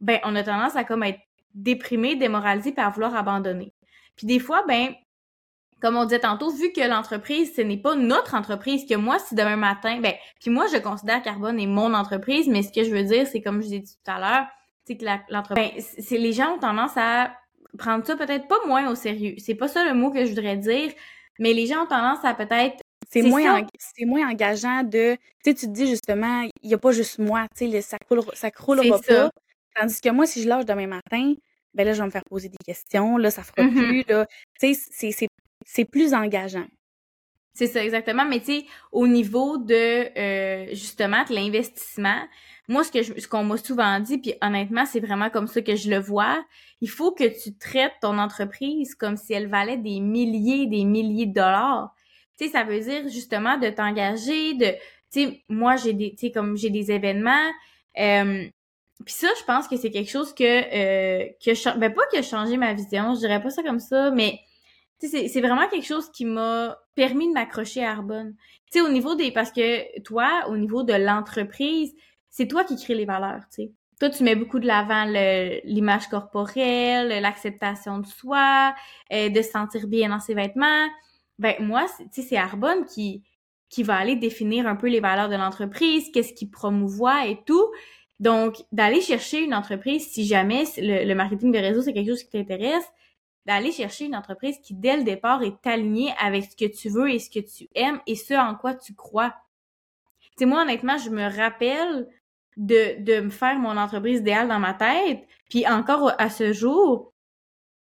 [0.00, 1.20] ben on a tendance à comme être
[1.54, 3.72] déprimé, démoralisé, puis à vouloir abandonner.
[4.16, 4.94] Puis des fois, ben
[5.80, 9.34] comme on disait tantôt, vu que l'entreprise, ce n'est pas notre entreprise, que moi, si
[9.34, 12.90] demain matin, ben, puis moi, je considère Carbone est mon entreprise, mais ce que je
[12.90, 14.46] veux dire, c'est comme je l'ai dit tout à l'heure,
[14.84, 17.32] c'est que l'entreprise, ben, c'est les gens ont tendance à
[17.78, 19.34] prendre ça peut-être pas moins au sérieux.
[19.38, 20.92] C'est pas ça le mot que je voudrais dire,
[21.38, 23.66] mais les gens ont tendance à peut-être c'est moins,
[24.00, 27.46] moins engageant de, tu sais, tu te dis justement, il y a pas juste moi,
[27.56, 29.30] tu sais, ça coule, ça croulera pas.
[29.74, 31.34] Tandis que moi, si je lâche demain matin,
[31.74, 34.26] ben là, je vais me faire poser des questions, là, ça fera mmh plus, là.
[34.60, 35.28] Tu sais,
[35.64, 36.66] c'est plus engageant.
[37.54, 38.24] C'est ça, exactement.
[38.24, 42.20] Mais tu sais, au niveau de, euh, justement, de l'investissement,
[42.68, 45.60] moi, ce que je, ce qu'on m'a souvent dit, puis honnêtement, c'est vraiment comme ça
[45.62, 46.44] que je le vois.
[46.80, 51.26] Il faut que tu traites ton entreprise comme si elle valait des milliers, des milliers
[51.26, 51.94] de dollars.
[52.38, 54.74] Tu ça veut dire justement de t'engager, de,
[55.12, 57.50] tu moi j'ai des, tu comme j'ai des événements.
[57.98, 58.46] Euh,
[59.04, 62.22] puis ça, je pense que c'est quelque chose que euh, que ben pas que a
[62.22, 64.40] changé ma vision, je dirais pas ça comme ça, mais
[65.00, 68.34] c'est vraiment quelque chose qui m'a permis de m'accrocher à Arbonne.
[68.72, 69.30] Tu au niveau des...
[69.30, 71.94] Parce que toi, au niveau de l'entreprise,
[72.30, 73.70] c'est toi qui crée les valeurs, tu.
[74.00, 75.04] Toi, tu mets beaucoup de l'avant
[75.64, 78.74] l'image corporelle, l'acceptation de soi,
[79.12, 80.86] euh, de se sentir bien dans ses vêtements.
[81.38, 83.22] Ben moi, tu c'est Arbonne qui
[83.68, 87.70] qui va aller définir un peu les valeurs de l'entreprise, qu'est-ce qui promouvoit et tout.
[88.18, 92.22] Donc, d'aller chercher une entreprise, si jamais le, le marketing de réseau, c'est quelque chose
[92.24, 92.86] qui t'intéresse,
[93.46, 97.10] d'aller chercher une entreprise qui, dès le départ, est alignée avec ce que tu veux
[97.10, 99.34] et ce que tu aimes et ce en quoi tu crois.
[100.36, 102.08] Tu moi, honnêtement, je me rappelle
[102.56, 105.26] de, de me faire mon entreprise idéale dans ma tête.
[105.48, 107.12] Puis encore à ce jour,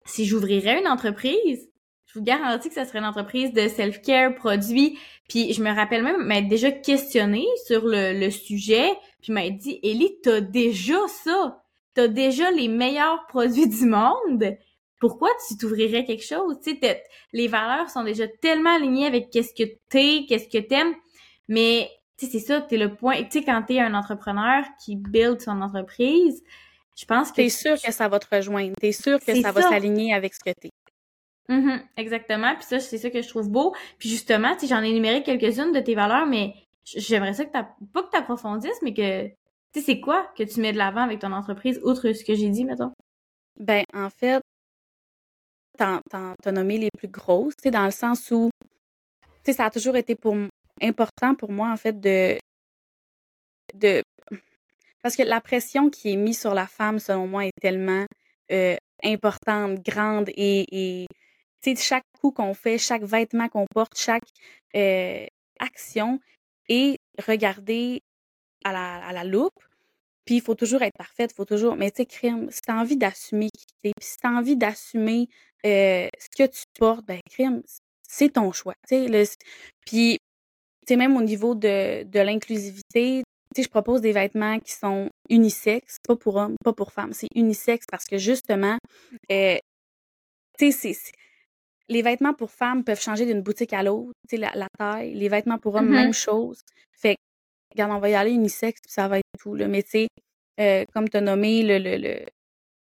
[0.05, 1.71] si j'ouvrirais une entreprise,
[2.15, 4.97] je vous garantis que ça serait une entreprise de self-care, produits.
[5.27, 8.89] Puis je me rappelle même m'être déjà questionnée sur le, le sujet.
[9.21, 11.61] Puis m'être dit, Ellie, t'as déjà ça.
[11.93, 14.57] T'as déjà les meilleurs produits du monde
[14.99, 16.57] pourquoi tu t'ouvrirais quelque chose?
[16.63, 17.03] Tu sais,
[17.33, 20.95] les valeurs sont déjà tellement alignées avec qu'est-ce que t'es, qu'est-ce que t'aimes,
[21.47, 23.21] mais tu sais, c'est ça, t'es le point.
[23.23, 26.41] Tu sais, quand t'es un entrepreneur qui build son entreprise,
[26.95, 27.35] je pense que...
[27.35, 28.73] T'es sûr que ça va te rejoindre.
[28.79, 30.71] T'es sûr que ça, va s'aligner avec ce que t'es.
[31.47, 32.55] Mm exactement.
[32.55, 33.75] Puis ça, c'est ça que je trouve beau.
[33.99, 37.51] Puis justement, tu sais, j'en ai énuméré quelques-unes de tes valeurs, mais j'aimerais ça que
[37.51, 39.33] t'as pas que t'approfondisses, mais que tu
[39.73, 42.49] sais, c'est quoi que tu mets de l'avant avec ton entreprise, outre ce que j'ai
[42.49, 42.93] dit, mettons?
[43.59, 44.41] Ben, en fait,
[45.77, 48.49] t'en as nommé les plus grosses, dans le sens où
[49.45, 50.35] ça a toujours été pour
[50.81, 52.37] important pour moi, en fait, de,
[53.73, 54.01] de.
[55.01, 58.05] Parce que la pression qui est mise sur la femme, selon moi, est tellement
[58.51, 61.05] euh, importante, grande et
[61.75, 64.27] chaque coup qu'on fait, chaque vêtement qu'on porte, chaque
[64.75, 65.25] euh,
[65.59, 66.19] action
[66.69, 68.01] est regardée
[68.63, 69.53] à la, à la loupe.
[70.25, 71.75] Puis il faut toujours être parfaite, il faut toujours.
[71.75, 75.27] Mais tu sais, crime, si t'as envie d'assumer qui t'es, puis si envie d'assumer
[75.65, 77.61] euh, ce que tu portes, ben crime,
[78.07, 78.73] c'est ton choix.
[78.87, 79.27] Tu sais,
[79.85, 80.17] puis
[80.85, 84.73] tu sais, même au niveau de, de l'inclusivité, tu sais, je propose des vêtements qui
[84.73, 88.77] sont unisexes, pas pour hommes, pas pour femmes, c'est unisexe parce que justement,
[89.31, 89.57] euh,
[90.57, 90.93] tu sais,
[91.89, 95.13] les vêtements pour femmes peuvent changer d'une boutique à l'autre, tu sais, la, taille.
[95.13, 96.13] Les vêtements pour hommes, même mm-hmm.
[96.13, 96.61] chose.
[96.91, 97.17] Fait
[97.71, 99.55] regarde, on va y aller unisexe, puis ça va être tout.
[99.55, 99.67] Là.
[99.67, 100.07] Mais tu sais,
[100.59, 102.25] euh, comme tu as nommé, le,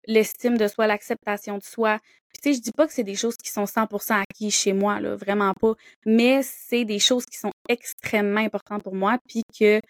[0.07, 1.99] l'estime de soi, l'acceptation de soi.
[2.33, 4.73] Puis tu sais, je dis pas que c'est des choses qui sont 100% acquises chez
[4.73, 5.75] moi, là, vraiment pas.
[6.07, 9.81] Mais c'est des choses qui sont extrêmement importantes pour moi, puis que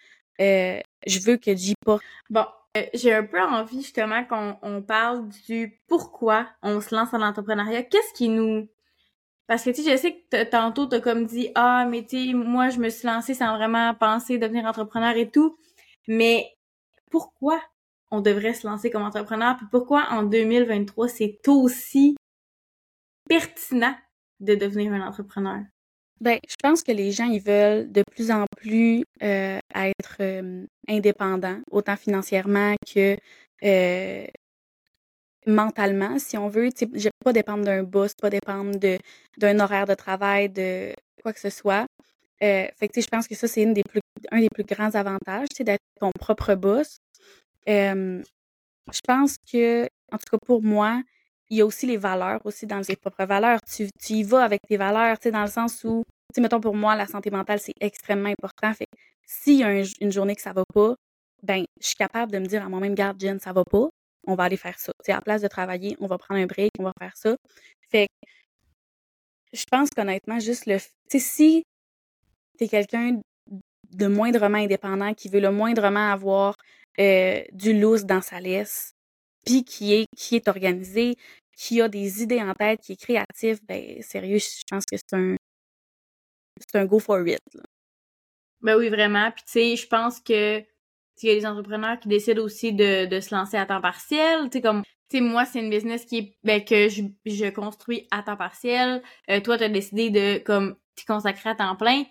[0.41, 1.99] euh, je veux que j'y pas.
[2.29, 2.45] Bon,
[2.77, 7.19] euh, j'ai un peu envie justement qu'on on parle du pourquoi on se lance dans
[7.19, 7.83] l'entrepreneuriat.
[7.83, 8.67] Qu'est-ce qui nous
[9.47, 12.33] parce que, tu sais, je sais que tantôt, t'as comme dit, ah, mais tu sais,
[12.33, 15.57] moi, je me suis lancée sans vraiment penser devenir entrepreneur et tout.
[16.07, 16.47] Mais
[17.11, 17.61] pourquoi
[18.11, 19.57] on devrait se lancer comme entrepreneur?
[19.57, 22.15] Puis pourquoi en 2023, c'est aussi
[23.27, 23.95] pertinent
[24.39, 25.59] de devenir un entrepreneur?
[26.21, 30.65] Ben, je pense que les gens, ils veulent de plus en plus euh, être euh,
[30.87, 33.17] indépendants, autant financièrement que
[33.63, 34.25] euh,
[35.45, 36.69] mentalement, si on veut.
[37.23, 38.77] Pas dépendre d'un boss, pas dépendre
[39.37, 41.85] d'un horaire de travail, de quoi que ce soit.
[42.43, 45.81] Euh, fait que, je pense que ça, c'est un des plus grands avantages, c'est d'être
[45.99, 46.97] ton propre boss.
[47.65, 51.01] Je pense que, en tout cas pour moi,
[51.49, 53.59] il y a aussi les valeurs aussi dans tes propres valeurs.
[53.61, 56.03] Tu, tu y vas avec tes valeurs, tu sais, dans le sens où,
[56.33, 58.73] tu sais, mettons pour moi, la santé mentale, c'est extrêmement important.
[58.73, 58.87] Fait
[59.25, 60.95] s'il y a une journée que ça va pas,
[61.43, 63.89] ben, je suis capable de me dire à moi-même, garde, Jen, ça va pas
[64.25, 64.91] on va aller faire ça.
[65.07, 67.35] à la place de travailler, on va prendre un break, on va faire ça.
[67.89, 68.07] Fait
[69.53, 70.79] je pense qu'honnêtement, juste le.
[70.79, 71.63] Tu sais, si
[72.57, 73.21] t'es quelqu'un
[73.91, 76.55] de moindrement indépendant, qui veut le moindrement avoir
[76.99, 78.93] euh, du loose dans sa laisse,
[79.45, 81.15] puis qui est, qui est organisé,
[81.55, 85.15] qui a des idées en tête, qui est créatif, ben sérieux, je pense que c'est
[85.15, 85.35] un
[86.59, 87.39] c'est un go for it.
[88.61, 89.31] Ben oui, vraiment.
[89.31, 90.63] Puis tu sais, je pense que
[91.21, 94.49] il y a des entrepreneurs qui décident aussi de, de se lancer à temps partiel.
[94.49, 98.23] Tu comme, tu moi, c'est une business qui est, ben, que je, je construis à
[98.23, 99.01] temps partiel.
[99.29, 102.03] Euh, toi, tu as décidé de, comme, t'y consacrer à temps plein.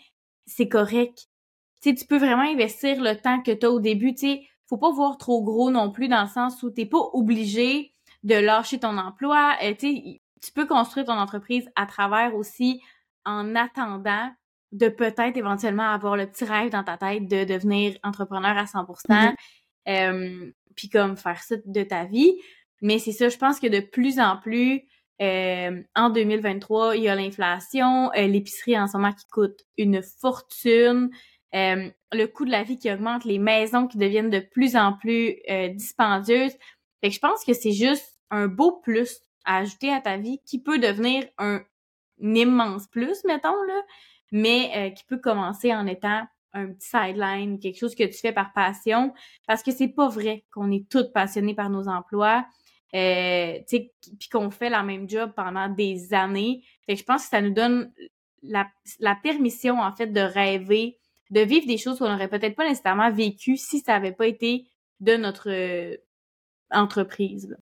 [0.47, 1.27] C'est correct.
[1.83, 4.15] Tu tu peux vraiment investir le temps que tu as au début.
[4.15, 7.11] Tu sais, faut pas voir trop gros non plus dans le sens où t'es pas
[7.13, 7.93] obligé
[8.23, 9.57] de lâcher ton emploi.
[9.63, 12.81] Euh, tu peux construire ton entreprise à travers aussi
[13.25, 14.31] en attendant
[14.73, 19.35] de peut-être éventuellement avoir le petit rêve dans ta tête de devenir entrepreneur à 100%.
[19.87, 20.53] Mm-hmm.
[20.75, 22.35] puis comme faire ça de ta vie.
[22.83, 24.83] Mais c'est ça, je pense que de plus en plus,
[25.23, 30.03] euh, en 2023, il y a l'inflation, euh, l'épicerie en ce moment qui coûte une
[30.03, 31.11] fortune,
[31.55, 34.95] euh, le coût de la vie qui augmente, les maisons qui deviennent de plus en
[34.95, 35.37] plus
[35.75, 36.57] dispendieuses.
[37.01, 40.41] Fait que je pense que c'est juste un beau plus à ajouter à ta vie
[40.45, 41.63] qui peut devenir un,
[42.21, 43.83] immense plus, mettons, là,
[44.33, 48.53] mais qui peut commencer en étant un petit sideline, quelque chose que tu fais par
[48.53, 49.13] passion,
[49.47, 52.45] parce que c'est pas vrai qu'on est toutes passionnées par nos emplois
[52.95, 56.63] euh, puis qu'on fait la même job pendant des années.
[56.85, 57.91] Fait que je pense que ça nous donne
[58.43, 58.69] la,
[59.01, 60.99] la permission, en fait, de rêver,
[61.31, 64.67] de vivre des choses qu'on n'aurait peut-être pas nécessairement vécues si ça n'avait pas été
[65.01, 65.97] de notre euh,
[66.71, 67.57] entreprise.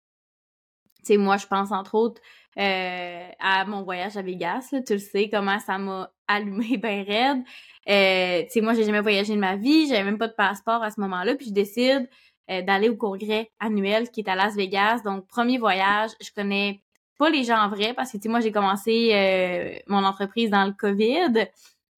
[1.06, 2.20] Sais, moi, je pense entre autres
[2.58, 4.74] euh, à mon voyage à Vegas.
[4.86, 7.44] tu le sais, comment ça m'a allumé bien raide.
[7.88, 9.88] Euh, tu sais, moi, j'ai jamais voyagé de ma vie.
[9.88, 11.34] J'avais même pas de passeport à ce moment-là.
[11.36, 12.08] Puis je décide
[12.50, 15.00] euh, d'aller au congrès annuel qui est à Las Vegas.
[15.04, 16.80] Donc, premier voyage, je connais
[17.18, 20.50] pas les gens en vrai parce que, tu sais, moi, j'ai commencé euh, mon entreprise
[20.50, 21.48] dans le COVID.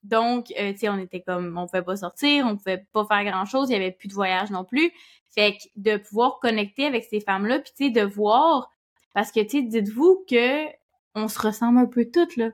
[0.05, 3.25] Donc, euh, tu sais, on était comme, on pouvait pas sortir, on pouvait pas faire
[3.25, 4.91] grand-chose, il y avait plus de voyage non plus.
[5.35, 8.71] Fait que de pouvoir connecter avec ces femmes-là, puis tu sais, de voir,
[9.15, 10.67] parce que, tu sais, dites-vous que
[11.15, 12.51] on se ressemble un peu toutes, là.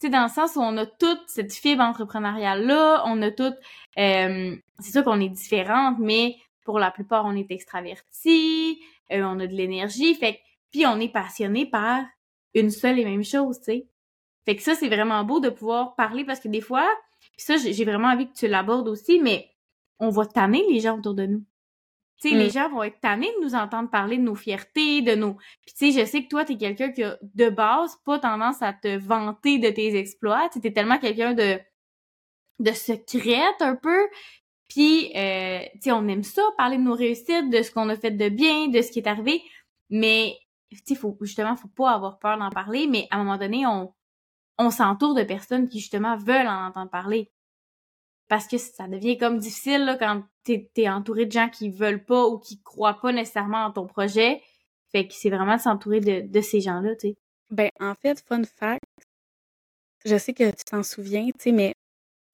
[0.00, 3.56] Tu sais, dans le sens où on a toute cette fibre entrepreneuriale-là, on a toutes...
[3.96, 8.80] c'est sûr qu'on est différentes, mais pour la plupart, on est extraverti,
[9.12, 10.40] euh, on a de l'énergie, fait
[10.70, 12.02] puis on est passionné par
[12.54, 13.86] une seule et même chose, tu sais.
[14.44, 16.88] Fait que ça, c'est vraiment beau de pouvoir parler parce que des fois,
[17.36, 19.48] ça, j'ai vraiment envie que tu l'abordes aussi, mais
[20.00, 21.44] on va tanner les gens autour de nous.
[22.20, 22.52] Tu sais, les mm.
[22.52, 25.34] gens vont être tannés de nous entendre parler de nos fiertés, de nos...
[25.34, 28.62] Puis tu sais, je sais que toi, t'es quelqu'un qui a, de base, pas tendance
[28.62, 30.48] à te vanter de tes exploits.
[30.50, 31.58] Tu es tellement quelqu'un de
[32.60, 34.06] de secrète un peu
[34.68, 37.96] puis, euh, tu sais, on aime ça, parler de nos réussites, de ce qu'on a
[37.96, 39.42] fait de bien, de ce qui est arrivé.
[39.90, 40.36] Mais,
[40.70, 42.86] tu sais, faut, justement, faut pas avoir peur d'en parler.
[42.88, 43.94] Mais à un moment donné, on,
[44.58, 47.30] on s'entoure de personnes qui, justement, veulent en entendre parler.
[48.34, 52.04] Parce que ça devient comme difficile, là, quand t'es es entouré de gens qui veulent
[52.04, 54.42] pas ou qui croient pas nécessairement en ton projet.
[54.90, 57.16] Fait que c'est vraiment de s'entourer de, de ces gens-là, tu sais.
[57.52, 58.82] Ben, en fait, fun fact,
[60.04, 61.74] je sais que tu t'en souviens, tu sais, mais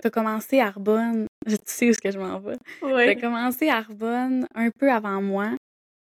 [0.03, 2.57] as commencé Arbonne, je sais où ce que je m'en vais.
[2.81, 3.05] Oui.
[3.05, 5.51] T'as commencé Arbonne un peu avant moi.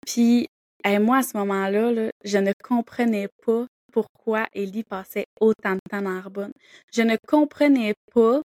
[0.05, 0.49] Puis,
[0.85, 6.03] moi, à ce moment-là, là, je ne comprenais pas pourquoi Ellie passait autant de temps
[6.03, 6.53] dans Arbonne.
[6.93, 8.43] Je ne comprenais pas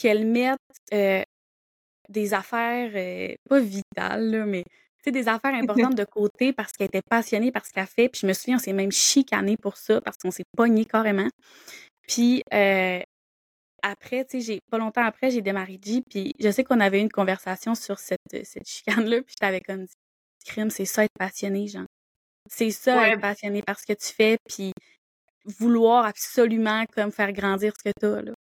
[0.00, 0.58] qu'elle mette
[0.94, 1.22] euh,
[2.08, 4.64] des affaires, euh, pas vitales, là, mais
[5.06, 8.08] des affaires importantes de côté parce qu'elle était passionnée par ce qu'elle fait.
[8.08, 11.28] Puis je me souviens, on s'est même chicané pour ça parce qu'on s'est pogné carrément.
[12.08, 13.00] Puis euh,
[13.82, 17.02] après, tu sais, pas longtemps après, j'ai démarré G, puis je sais qu'on avait eu
[17.02, 19.94] une conversation sur cette, cette chicane-là, puis je t'avais comme dit,
[20.44, 21.86] crime, c'est ça être passionné, genre.
[22.48, 24.72] C'est ça être passionné par ce que tu fais, puis
[25.44, 28.32] vouloir absolument comme faire grandir ce que t'as, là.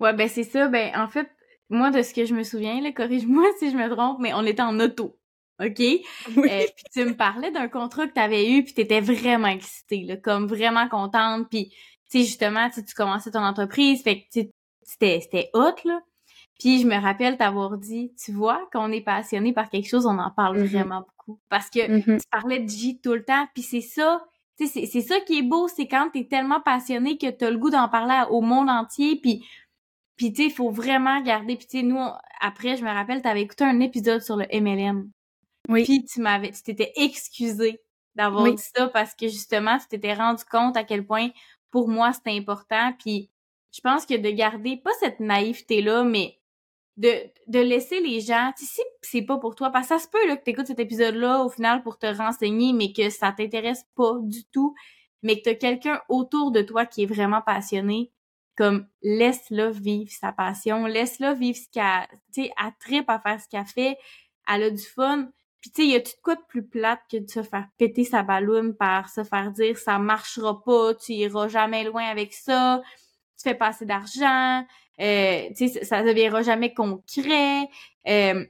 [0.00, 0.68] Ouais, ben c'est ça.
[0.68, 1.28] Ben en fait,
[1.70, 4.44] moi, de ce que je me souviens, là, corrige-moi si je me trompe, mais on
[4.44, 5.18] était en auto.
[5.60, 5.78] OK?
[6.36, 6.48] Oui.
[6.50, 9.48] Euh, puis tu me parlais d'un contrat que tu avais eu, puis tu étais vraiment
[9.48, 11.70] excitée, là, comme vraiment contente, puis
[12.10, 14.48] tu sais, justement, tu commençais ton entreprise, fait que
[14.82, 16.00] c'était, c'était hot, là.
[16.58, 20.06] Puis je me rappelle t'avoir dit, tu vois, quand on est passionné par quelque chose,
[20.06, 20.72] on en parle mm-hmm.
[20.72, 21.40] vraiment beaucoup.
[21.48, 22.20] Parce que mm-hmm.
[22.20, 24.24] tu parlais de J tout le temps, puis c'est ça,
[24.56, 27.58] tu sais, c'est ça qui est beau, c'est quand t'es tellement passionné que t'as le
[27.58, 29.44] goût d'en parler au monde entier, puis
[30.16, 31.56] puis tu sais, il faut vraiment garder.
[31.56, 32.00] Puis tu sais, nous,
[32.40, 35.10] après, je me rappelle, t'avais écouté un épisode sur le MLM.
[35.68, 35.84] Oui.
[35.84, 37.80] Puis tu m'avais, tu t'étais excusé
[38.14, 41.30] d'avoir dit ça parce que justement, tu t'étais rendu compte à quel point
[41.70, 42.92] pour moi, c'est important.
[42.98, 43.30] Puis
[43.72, 46.38] je pense que de garder, pas cette naïveté-là, mais
[46.96, 47.10] de,
[47.48, 50.36] de laisser les gens, si c'est pas pour toi, parce que ça se peut là,
[50.36, 54.44] que t'écoutes cet épisode-là au final pour te renseigner, mais que ça t'intéresse pas du
[54.52, 54.74] tout,
[55.22, 58.12] mais que t'as quelqu'un autour de toi qui est vraiment passionné,
[58.56, 63.48] comme laisse-la vivre sa passion, laisse-la vivre ce qu'elle, tu sais, tripe à faire ce
[63.48, 63.96] qu'elle fait,
[64.48, 65.28] elle a du fun,
[65.60, 67.66] puis tu sais, y a tout de quoi de plus plate que de se faire
[67.78, 72.34] péter sa balloune par se faire dire ça marchera pas, tu iras jamais loin avec
[72.34, 72.82] ça,
[73.36, 74.64] tu fais pas assez d'argent,
[75.00, 77.68] euh, sais, ça deviendra jamais concret.
[78.06, 78.44] Euh,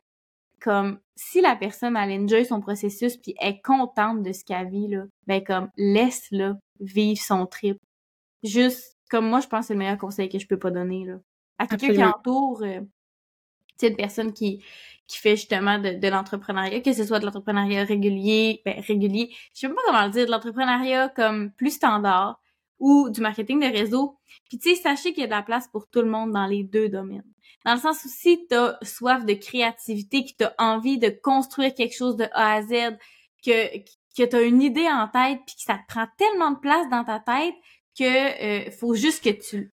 [0.61, 4.89] comme si la personne elle enjoy son processus puis est contente de ce qu'elle vit
[4.89, 7.79] là, ben comme laisse-la vivre son trip.
[8.43, 11.05] Juste comme moi je pense que c'est le meilleur conseil que je peux pas donner
[11.05, 11.15] là.
[11.59, 14.63] À quelqu'un qui entoure euh, tu sais une personne qui
[15.07, 19.61] qui fait justement de, de l'entrepreneuriat, que ce soit de l'entrepreneuriat régulier, ben régulier, je
[19.61, 22.41] sais pas comment le dire, de l'entrepreneuriat comme plus standard,
[22.79, 24.19] ou du marketing de réseau.
[24.49, 26.47] Puis tu sais, sachez qu'il y a de la place pour tout le monde dans
[26.47, 27.25] les deux domaines.
[27.65, 31.97] Dans le sens où si t'as soif de créativité, que t'as envie de construire quelque
[31.97, 32.97] chose de A à Z,
[33.45, 33.79] que,
[34.17, 37.05] que t'as une idée en tête, puis que ça te prend tellement de place dans
[37.05, 37.55] ta tête
[37.99, 39.73] que euh, faut juste que tu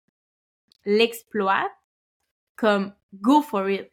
[0.85, 1.73] l'exploites
[2.57, 3.91] comme go for it.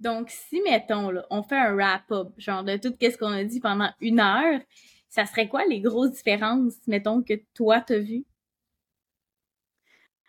[0.00, 3.60] Donc, si, mettons, là, on fait un wrap-up, genre de tout ce qu'on a dit
[3.60, 4.60] pendant une heure,
[5.08, 8.24] ça serait quoi les grosses différences, mettons, que toi, t'as vues?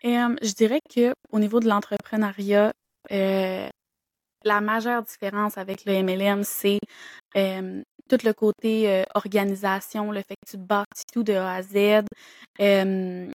[0.04, 2.72] Euh, je dirais que au niveau de l'entrepreneuriat,
[3.10, 3.68] euh,
[4.44, 6.80] la majeure différence avec le MLM, c'est
[7.36, 11.72] euh, tout le côté organisation, le fait que tu bâtis tout de A à Z.
[11.72, 13.32] tu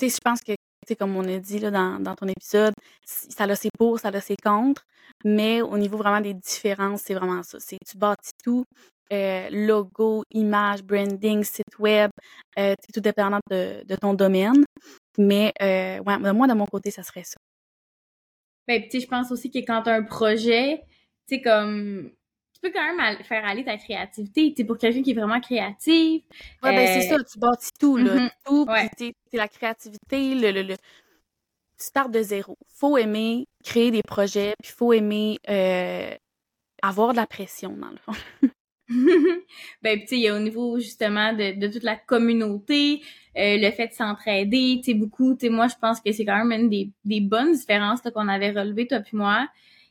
[0.00, 0.52] sais, je pense que
[0.98, 2.74] comme on a dit là, dans, ton épisode,
[3.04, 4.82] ça a ses pour, ça a ses contre,
[5.24, 7.58] mais au niveau vraiment des différences, c'est vraiment ça.
[7.60, 8.64] C'est tu bâtis tout,
[9.12, 12.10] euh, logo, image, branding, site web,
[12.58, 14.64] euh, tout dépendant de, ton domaine.
[15.18, 17.36] Mais euh, ouais, moi, de mon côté, ça serait ça.
[18.70, 20.84] Ben, tu sais, je pense aussi que quand tu as un projet,
[21.26, 22.08] tu sais, comme
[22.54, 24.54] tu peux quand même faire aller ta créativité.
[24.56, 26.22] Tu pour quelqu'un qui est vraiment créatif.
[26.62, 28.14] Ouais, ben c'est euh, ça, tu bâtis tout, là.
[28.14, 28.30] Mm-hmm.
[28.46, 29.12] Tout, ouais.
[29.32, 30.82] la créativité, le, le, le, Tu
[31.78, 32.56] startes de zéro.
[32.68, 36.14] Faut aimer créer des projets, puis faut aimer euh,
[36.80, 38.12] avoir de la pression, dans le fond.
[39.82, 43.02] ben, tu sais, il y a au niveau, justement, de, de toute la communauté,
[43.38, 46.24] euh, le fait de s'entraider, tu sais, beaucoup, tu sais, moi, je pense que c'est
[46.24, 49.46] quand même une des, des bonnes différences qu'on avait relevées, toi puis moi.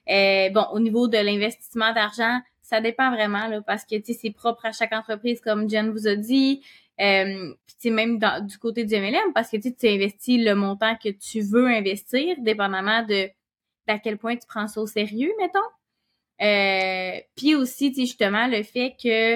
[0.09, 4.65] Euh, bon, au niveau de l'investissement d'argent, ça dépend vraiment là, parce que c'est propre
[4.65, 6.61] à chaque entreprise, comme Jen vous a dit.
[6.99, 11.09] Euh, puis même dans, du côté du MLM, parce que tu investis le montant que
[11.09, 13.29] tu veux investir, dépendamment de
[13.87, 15.59] à quel point tu prends ça au sérieux, mettons.
[16.41, 19.35] Euh, puis aussi, justement, le fait que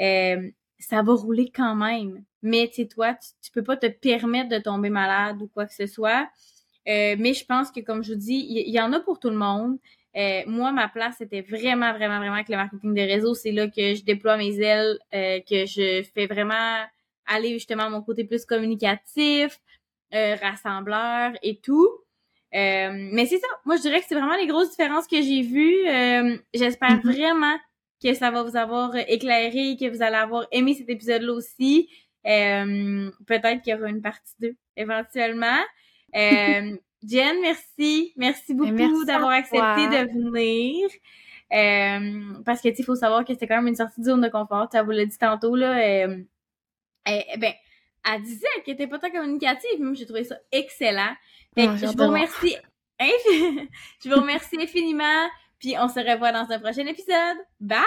[0.00, 2.24] euh, ça va rouler quand même.
[2.42, 5.74] Mais tu toi, tu, tu, peux pas te permettre de tomber malade ou quoi que
[5.74, 6.28] ce soit.
[6.88, 9.30] Euh, mais je pense que, comme je vous dis, il y, en a pour tout
[9.30, 9.78] le monde.
[10.16, 13.34] Euh, moi, ma place, c'était vraiment, vraiment, vraiment avec le marketing de réseau.
[13.34, 16.84] C'est là que je déploie mes ailes, euh, que je fais vraiment
[17.26, 19.60] aller justement à mon côté plus communicatif,
[20.14, 21.88] euh, rassembleur et tout.
[22.52, 23.46] Mais c'est ça.
[23.64, 25.84] Moi, je dirais que c'est vraiment les grosses différences que j'ai vues.
[26.54, 27.12] J'espère mm-hmm.
[27.12, 27.56] vraiment
[28.02, 31.88] que ça va vous avoir éclairé, que vous allez avoir aimé cet épisode-là aussi.
[32.24, 35.58] Peut-être qu'il y aura une partie 2 éventuellement.
[36.12, 38.12] Jen, merci.
[38.16, 40.88] Merci beaucoup d'avoir accepté de venir.
[41.52, 44.20] Euh, parce que, tu il faut savoir que c'était quand même une sortie de zone
[44.20, 44.68] de confort.
[44.68, 45.78] Tu vous l'a dit tantôt, là.
[45.78, 46.22] Euh,
[47.06, 47.52] eh, eh ben,
[48.08, 49.80] elle disait qu'elle était pas tant communicative.
[49.80, 51.14] Même, j'ai trouvé ça excellent.
[51.54, 52.56] Fait que je vous remercie.
[53.00, 55.28] je vous remercie infiniment.
[55.58, 57.38] Puis on se revoit dans un prochain épisode.
[57.60, 57.80] Bye!